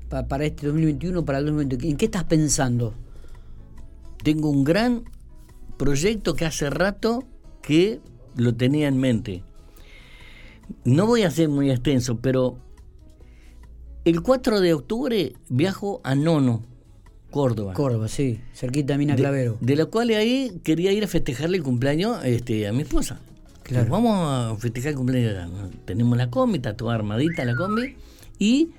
pa- 0.09 0.27
para 0.27 0.44
este 0.44 0.66
2021, 0.66 1.25
para 1.25 1.38
el 1.38 1.46
2020? 1.46 1.88
¿En 1.88 1.96
qué 1.96 2.05
estás 2.07 2.25
pensando? 2.25 2.94
Tengo 4.23 4.51
un 4.51 4.64
gran 4.64 5.05
proyecto 5.77 6.35
que 6.35 6.44
hace 6.44 6.68
rato 6.70 7.25
que 7.62 8.01
lo 8.37 8.55
tenía 8.55 8.87
en 8.88 8.99
mente. 8.99 9.42
No 10.85 11.07
voy 11.07 11.23
a 11.23 11.31
ser 11.31 11.49
muy 11.49 11.70
extenso, 11.70 12.18
pero 12.20 12.59
el 14.05 14.23
4 14.23 14.61
de 14.61 14.75
octubre 14.75 15.33
viajo 15.49 16.01
a 16.05 16.14
Nono, 16.14 16.62
Córdoba. 17.31 17.75
Córdoba, 17.75 18.09
sí, 18.09 18.40
cerquita 18.55 18.95
de 18.95 18.99
Mina 18.99 19.14
de, 19.14 19.23
Clavero. 19.23 19.59
de 19.61 19.77
la 19.77 19.87
cual 19.87 20.11
ahí 20.11 20.61
quería 20.62 20.93
ir 20.93 21.05
a 21.05 21.07
festejarle 21.07 21.57
el 21.57 21.62
cumpleaños 21.62 22.25
este, 22.25 22.66
a 22.66 22.73
mi 22.73 22.83
esposa. 22.83 23.21
Claro. 23.62 23.90
Vamos 23.90 24.16
a 24.16 24.57
festejar 24.59 24.90
el 24.90 24.97
cumpleaños. 24.97 25.49
Tenemos 25.85 26.19
la 26.19 26.29
combi, 26.31 26.57
está 26.57 26.77
toda 26.77 26.95
armadita 26.95 27.45
la 27.45 27.55
combi. 27.55 27.95
Y 28.38 28.71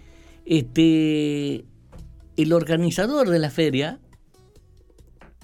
este 0.46 1.64
el 2.38 2.54
organizador 2.54 3.30
de 3.30 3.40
la 3.40 3.50
feria, 3.50 4.00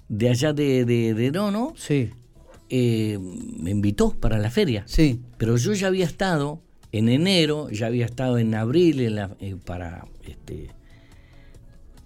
de 0.10 0.30
allá 0.30 0.54
de, 0.54 0.86
de, 0.86 1.32
Nono, 1.32 1.74
sí. 1.76 2.10
Eh, 2.70 3.17
me 3.20 3.72
invitó 3.72 4.12
para 4.12 4.38
la 4.38 4.50
feria. 4.50 4.84
Sí. 4.88 5.22
Pero 5.38 5.58
yo 5.58 5.74
ya 5.74 5.88
había 5.88 6.06
estado 6.06 6.62
en 6.91 7.10
enero, 7.10 7.70
ya 7.70 7.88
había 7.88 8.06
estado 8.06 8.38
en 8.38 8.56
abril 8.56 9.00
en 9.02 9.15
la, 9.15 9.36
eh, 9.39 9.56
para 9.63 10.08
este, 10.26 10.70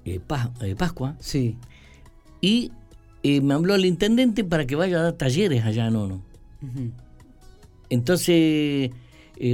eh, 0.05 0.19
Pascua. 0.77 1.15
Sí. 1.19 1.57
Y 2.41 2.71
me 3.23 3.53
habló 3.53 3.75
el 3.75 3.85
intendente 3.85 4.43
para 4.43 4.65
que 4.65 4.75
vaya 4.75 4.99
a 4.99 5.03
dar 5.03 5.13
talleres 5.13 5.63
allá 5.63 5.87
en 5.87 5.93
Nono. 5.93 6.23
Entonces 7.89 8.91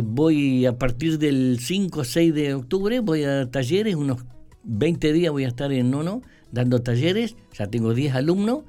voy 0.04 0.66
a 0.66 0.78
partir 0.78 1.18
del 1.20 1.60
5 1.60 2.00
o 2.00 2.04
6 2.04 2.34
de 2.34 2.54
octubre, 2.54 3.00
voy 3.00 3.24
a 3.24 3.36
dar 3.36 3.48
talleres, 3.48 3.96
unos 3.96 4.24
20 4.64 5.14
días 5.14 5.32
voy 5.32 5.46
a 5.46 5.48
estar 5.48 5.72
en 5.72 5.92
Nono 5.92 6.22
dando 6.52 6.80
talleres, 6.80 7.36
ya 7.58 7.68
tengo 7.68 7.94
10 7.94 8.16
alumnos, 8.16 8.64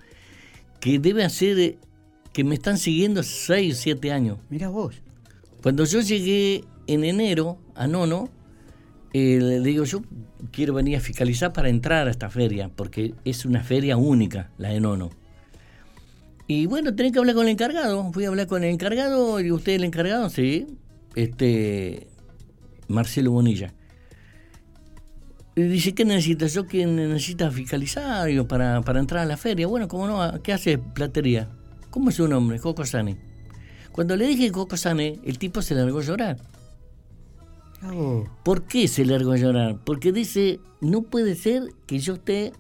que 0.81 0.99
debe 0.99 1.25
hacer, 1.25 1.79
que 2.33 2.45
me 2.45 2.55
están 2.55 2.79
siguiendo 2.79 3.23
6 3.23 3.75
o 3.75 3.77
7 3.77 4.13
años. 4.13 4.39
Mira 4.51 4.69
vos. 4.69 5.03
Cuando 5.63 5.85
yo 5.85 6.01
llegué 6.01 6.65
en 6.87 7.05
enero 7.05 7.59
a 7.75 7.87
Nono, 7.87 8.31
le 9.13 9.61
digo, 9.61 9.85
yo 9.85 10.03
quiero 10.51 10.75
venir 10.75 10.97
a 10.97 11.01
fiscalizar 11.01 11.53
para 11.53 11.69
entrar 11.69 12.09
a 12.09 12.11
esta 12.11 12.31
feria, 12.31 12.71
porque 12.75 13.15
es 13.25 13.45
una 13.45 13.63
feria 13.63 13.97
única, 13.97 14.51
la 14.59 14.71
de 14.71 14.81
Nono. 14.81 15.11
Y 16.47 16.67
bueno, 16.67 16.95
tenés 16.95 17.13
que 17.13 17.19
hablar 17.19 17.35
con 17.35 17.45
el 17.45 17.53
encargado. 17.53 18.11
Fui 18.13 18.25
a 18.25 18.29
hablar 18.29 18.47
con 18.47 18.65
el 18.65 18.71
encargado, 18.71 19.41
y 19.41 19.53
usted 19.53 19.75
el 19.75 19.85
encargado, 19.85 20.31
sí, 20.31 20.67
este, 21.15 22.07
Marcelo 22.89 23.33
Bonilla. 23.33 23.75
Y 25.57 25.63
dice, 25.63 25.93
¿qué 25.93 26.05
necesitas? 26.05 26.55
Yo 26.55 26.67
que 26.67 26.87
necesita 26.87 27.51
fiscalizar 27.51 28.29
para, 28.47 28.81
para 28.83 29.01
entrar 29.01 29.25
a 29.25 29.27
la 29.27 29.37
feria. 29.37 29.67
Bueno, 29.67 29.89
¿cómo 29.89 30.07
no? 30.07 30.41
¿Qué 30.43 30.53
hace 30.53 30.79
platería? 30.79 31.49
¿Cómo 31.91 32.11
es 32.11 32.17
su 32.17 32.29
nombre? 32.29 32.61
Coco 32.61 32.87
Sane. 32.87 33.17
Cuando 33.91 34.15
le 34.15 34.29
dije 34.29 34.53
Coco 34.53 34.77
Sane, 34.77 35.19
el 35.25 35.39
tipo 35.39 35.61
se 35.61 35.75
largó 35.75 35.99
a 35.99 36.03
llorar. 36.03 36.37
¿Por 38.43 38.65
qué 38.65 38.89
se 38.89 39.05
largó 39.05 39.33
a 39.33 39.37
llorar? 39.37 39.79
Porque 39.85 40.13
dice, 40.13 40.61
no 40.81 41.03
puede 41.03 41.35
ser 41.35 41.75
que 41.87 41.99
yo 41.99 42.15
esté 42.15 42.53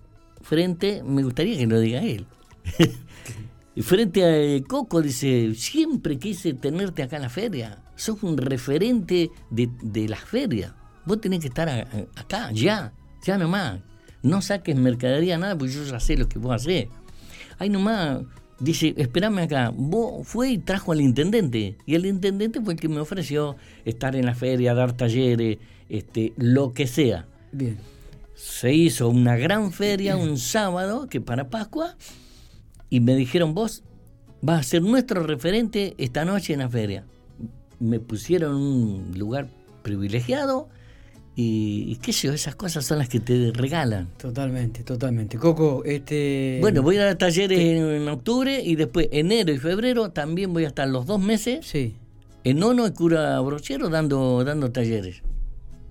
frente, 0.42 1.02
me 1.02 1.22
gustaría 1.22 1.58
que 1.58 1.66
lo 1.66 1.80
diga 1.80 2.02
él. 2.02 2.26
frente 3.82 4.24
a 4.24 4.36
eh, 4.36 4.62
Coco, 4.66 5.02
dice, 5.02 5.54
siempre 5.54 6.18
quise 6.18 6.54
tenerte 6.54 7.02
acá 7.02 7.16
en 7.16 7.22
la 7.22 7.28
feria. 7.28 7.82
Sos 7.96 8.22
un 8.22 8.36
referente 8.36 9.30
de, 9.50 9.68
de 9.82 10.08
las 10.08 10.20
ferias. 10.20 10.72
Vos 11.04 11.20
tenés 11.20 11.40
que 11.40 11.48
estar 11.48 11.68
acá, 11.68 12.52
ya, 12.52 12.92
ya 13.24 13.38
nomás. 13.38 13.80
No 14.22 14.42
saques 14.42 14.76
mercadería, 14.76 15.38
nada, 15.38 15.56
porque 15.56 15.74
yo 15.74 15.84
ya 15.84 16.00
sé 16.00 16.16
lo 16.16 16.28
que 16.28 16.38
vos 16.38 16.54
hacés. 16.54 16.88
Ahí 17.58 17.70
nomás, 17.70 18.20
dice, 18.60 18.94
espérame 18.96 19.38
acá. 19.38 19.72
Vos 19.74 20.26
fue 20.26 20.50
y 20.50 20.58
trajo 20.58 20.92
al 20.92 21.00
intendente. 21.00 21.76
Y 21.86 21.94
el 21.94 22.06
intendente 22.06 22.60
fue 22.60 22.74
el 22.74 22.80
que 22.80 22.88
me 22.88 23.00
ofreció 23.00 23.56
estar 23.84 24.16
en 24.16 24.26
la 24.26 24.34
feria, 24.34 24.74
dar 24.74 24.92
talleres, 24.92 25.58
este, 25.88 26.32
lo 26.36 26.72
que 26.72 26.86
sea. 26.86 27.26
Bien. 27.52 27.78
Se 28.34 28.72
hizo 28.72 29.08
una 29.08 29.36
gran 29.36 29.72
feria 29.72 30.16
un 30.16 30.38
sábado, 30.38 31.08
que 31.08 31.20
para 31.20 31.50
Pascua, 31.50 31.96
y 32.88 33.00
me 33.00 33.16
dijeron, 33.16 33.54
vos 33.54 33.82
vas 34.40 34.60
a 34.60 34.62
ser 34.62 34.82
nuestro 34.82 35.24
referente 35.24 35.94
esta 35.98 36.24
noche 36.24 36.52
en 36.52 36.60
la 36.60 36.68
feria. 36.68 37.04
Me 37.80 37.98
pusieron 37.98 38.54
un 38.56 39.18
lugar 39.18 39.48
privilegiado 39.82 40.68
y, 41.40 41.94
qué 42.02 42.12
sé 42.12 42.26
yo, 42.26 42.34
esas 42.34 42.56
cosas 42.56 42.84
son 42.84 42.98
las 42.98 43.08
que 43.08 43.20
te 43.20 43.52
regalan. 43.54 44.08
Totalmente, 44.16 44.82
totalmente. 44.82 45.38
Coco, 45.38 45.84
este... 45.84 46.58
Bueno, 46.60 46.82
voy 46.82 46.96
a 46.96 47.04
dar 47.04 47.14
talleres 47.14 47.60
en, 47.60 48.08
octubre 48.08 48.60
y 48.60 48.74
después 48.74 49.08
enero 49.12 49.52
y 49.52 49.58
febrero 49.58 50.10
también 50.10 50.52
voy 50.52 50.64
a 50.64 50.66
estar 50.66 50.88
los 50.88 51.06
dos 51.06 51.20
meses 51.20 51.64
sí. 51.64 51.94
en 52.42 52.60
Ono 52.60 52.88
y 52.88 52.90
Cura 52.90 53.38
Brochero 53.38 53.88
dando, 53.88 54.42
dando 54.42 54.72
talleres. 54.72 55.22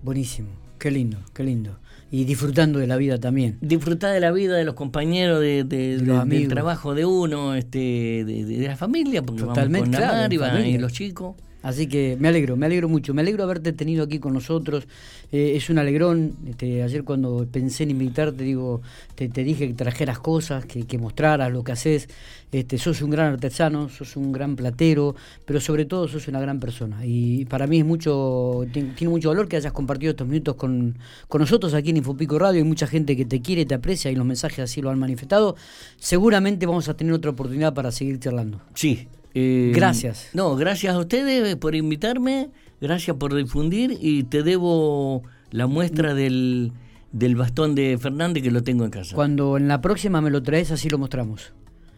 Buenísimo, 0.02 0.50
qué 0.78 0.90
lindo, 0.90 1.16
qué 1.32 1.44
lindo. 1.44 1.78
Y 2.10 2.26
disfrutando 2.26 2.78
de 2.78 2.86
la 2.86 2.98
vida 2.98 3.18
también. 3.18 3.56
Disfrutar 3.62 4.12
de 4.12 4.20
la 4.20 4.32
vida, 4.32 4.54
de 4.54 4.64
los 4.64 4.74
compañeros, 4.74 5.40
de, 5.40 5.64
del 5.64 6.48
trabajo 6.48 6.94
de 6.94 7.06
uno, 7.06 7.54
este, 7.54 8.26
de, 8.26 8.66
la 8.68 8.76
familia, 8.76 9.22
porque 9.22 9.44
Totalmente, 9.44 9.98
vamos 9.98 10.28
con 10.52 10.66
y 10.66 10.76
los 10.76 10.92
chicos. 10.92 11.36
Así 11.62 11.88
que 11.88 12.16
me 12.20 12.28
alegro, 12.28 12.56
me 12.56 12.66
alegro 12.66 12.88
mucho. 12.88 13.14
Me 13.14 13.22
alegro 13.22 13.42
haberte 13.42 13.72
tenido 13.72 14.04
aquí 14.04 14.18
con 14.18 14.32
nosotros. 14.32 14.86
Eh, 15.32 15.52
es 15.56 15.68
un 15.70 15.78
alegrón. 15.78 16.36
Este, 16.46 16.82
ayer 16.82 17.02
cuando 17.04 17.46
pensé 17.50 17.82
en 17.82 17.90
invitarte, 17.90 18.44
digo, 18.44 18.80
te, 19.14 19.28
dije 19.28 19.66
que 19.66 19.74
trajeras 19.74 20.20
cosas, 20.20 20.64
que, 20.64 20.86
que, 20.86 20.98
mostraras 20.98 21.50
lo 21.52 21.64
que 21.64 21.72
haces. 21.72 22.08
Este, 22.52 22.78
sos 22.78 23.02
un 23.02 23.10
gran 23.10 23.32
artesano, 23.32 23.88
sos 23.88 24.16
un 24.16 24.32
gran 24.32 24.56
platero, 24.56 25.16
pero 25.44 25.60
sobre 25.60 25.84
todo 25.84 26.06
sos 26.06 26.28
una 26.28 26.40
gran 26.40 26.60
persona. 26.60 27.04
Y 27.04 27.44
para 27.46 27.66
mí 27.66 27.80
es 27.80 27.84
mucho, 27.84 28.64
tiene 28.72 29.10
mucho 29.10 29.30
valor 29.30 29.48
que 29.48 29.56
hayas 29.56 29.72
compartido 29.72 30.10
estos 30.10 30.28
minutos 30.28 30.54
con, 30.54 30.96
con 31.26 31.40
nosotros 31.40 31.74
aquí 31.74 31.90
en 31.90 31.98
Infopico 31.98 32.38
Radio. 32.38 32.62
Hay 32.62 32.68
mucha 32.68 32.86
gente 32.86 33.16
que 33.16 33.24
te 33.24 33.42
quiere, 33.42 33.66
te 33.66 33.74
aprecia 33.74 34.10
y 34.10 34.14
los 34.14 34.24
mensajes 34.24 34.60
así 34.60 34.80
lo 34.80 34.90
han 34.90 34.98
manifestado. 34.98 35.56
Seguramente 35.98 36.66
vamos 36.66 36.88
a 36.88 36.94
tener 36.94 37.12
otra 37.12 37.32
oportunidad 37.32 37.74
para 37.74 37.90
seguir 37.90 38.18
charlando. 38.20 38.60
Sí, 38.74 39.08
eh, 39.34 39.72
gracias. 39.74 40.30
No, 40.32 40.56
gracias 40.56 40.94
a 40.94 40.98
ustedes 40.98 41.56
por 41.56 41.74
invitarme, 41.74 42.50
gracias 42.80 43.16
por 43.16 43.34
difundir 43.34 43.96
y 44.00 44.24
te 44.24 44.42
debo 44.42 45.22
la 45.50 45.66
muestra 45.66 46.14
del, 46.14 46.72
del 47.12 47.36
bastón 47.36 47.74
de 47.74 47.98
Fernández 47.98 48.42
que 48.42 48.50
lo 48.50 48.62
tengo 48.62 48.84
en 48.84 48.90
casa. 48.90 49.14
Cuando 49.14 49.56
en 49.56 49.68
la 49.68 49.80
próxima 49.80 50.20
me 50.20 50.30
lo 50.30 50.42
traes, 50.42 50.70
así 50.70 50.88
lo 50.88 50.98
mostramos. 50.98 51.52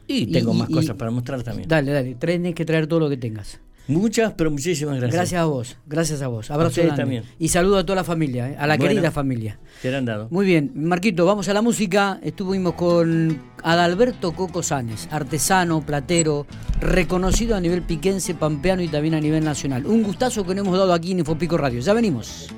Y 0.07 0.27
tengo 0.27 0.53
más 0.55 0.69
cosas 0.69 0.97
para 0.97 1.11
mostrar 1.12 1.43
también. 1.45 1.69
Dale, 1.69 1.93
dale, 1.93 2.14
tienes 2.16 2.55
que 2.55 2.64
traer 2.64 2.88
todo 2.88 3.01
lo 3.01 3.09
que 3.09 3.16
tengas. 3.16 3.61
Muchas, 3.90 4.33
pero 4.35 4.50
muchísimas 4.50 4.96
gracias. 4.96 5.14
Gracias 5.14 5.40
a 5.40 5.44
vos, 5.44 5.76
gracias 5.87 6.22
a 6.22 6.29
vos. 6.29 6.50
Abrazo 6.50 6.83
a 6.83 6.94
también. 6.94 7.24
Y 7.38 7.48
saludo 7.48 7.79
a 7.79 7.85
toda 7.85 7.96
la 7.96 8.05
familia, 8.05 8.50
eh, 8.50 8.57
a 8.59 8.66
la 8.66 8.79
querida 8.79 9.11
familia. 9.11 9.59
han 9.85 10.05
dado. 10.05 10.29
Muy 10.31 10.46
bien, 10.46 10.72
Marquito, 10.74 11.26
vamos 11.26 11.48
a 11.48 11.55
la 11.55 11.62
música. 11.62 12.20
Estuvimos 12.22 12.74
con 12.74 13.42
Adalberto 13.62 14.33
Coco 14.33 14.62
Sanes, 14.62 15.09
artesano, 15.11 15.85
platero, 15.85 16.46
reconocido 16.81 17.57
a 17.57 17.61
nivel 17.61 17.83
piquense, 17.83 18.35
pampeano 18.35 18.83
y 18.83 18.88
también 18.88 19.14
a 19.14 19.20
nivel 19.20 19.44
nacional. 19.44 19.87
Un 19.87 20.03
gustazo 20.03 20.46
que 20.46 20.55
nos 20.55 20.66
hemos 20.66 20.79
dado 20.79 20.92
aquí 20.92 21.12
en 21.12 21.20
Infopico 21.20 21.57
Radio. 21.57 21.81
Ya 21.81 21.92
venimos. 21.92 22.48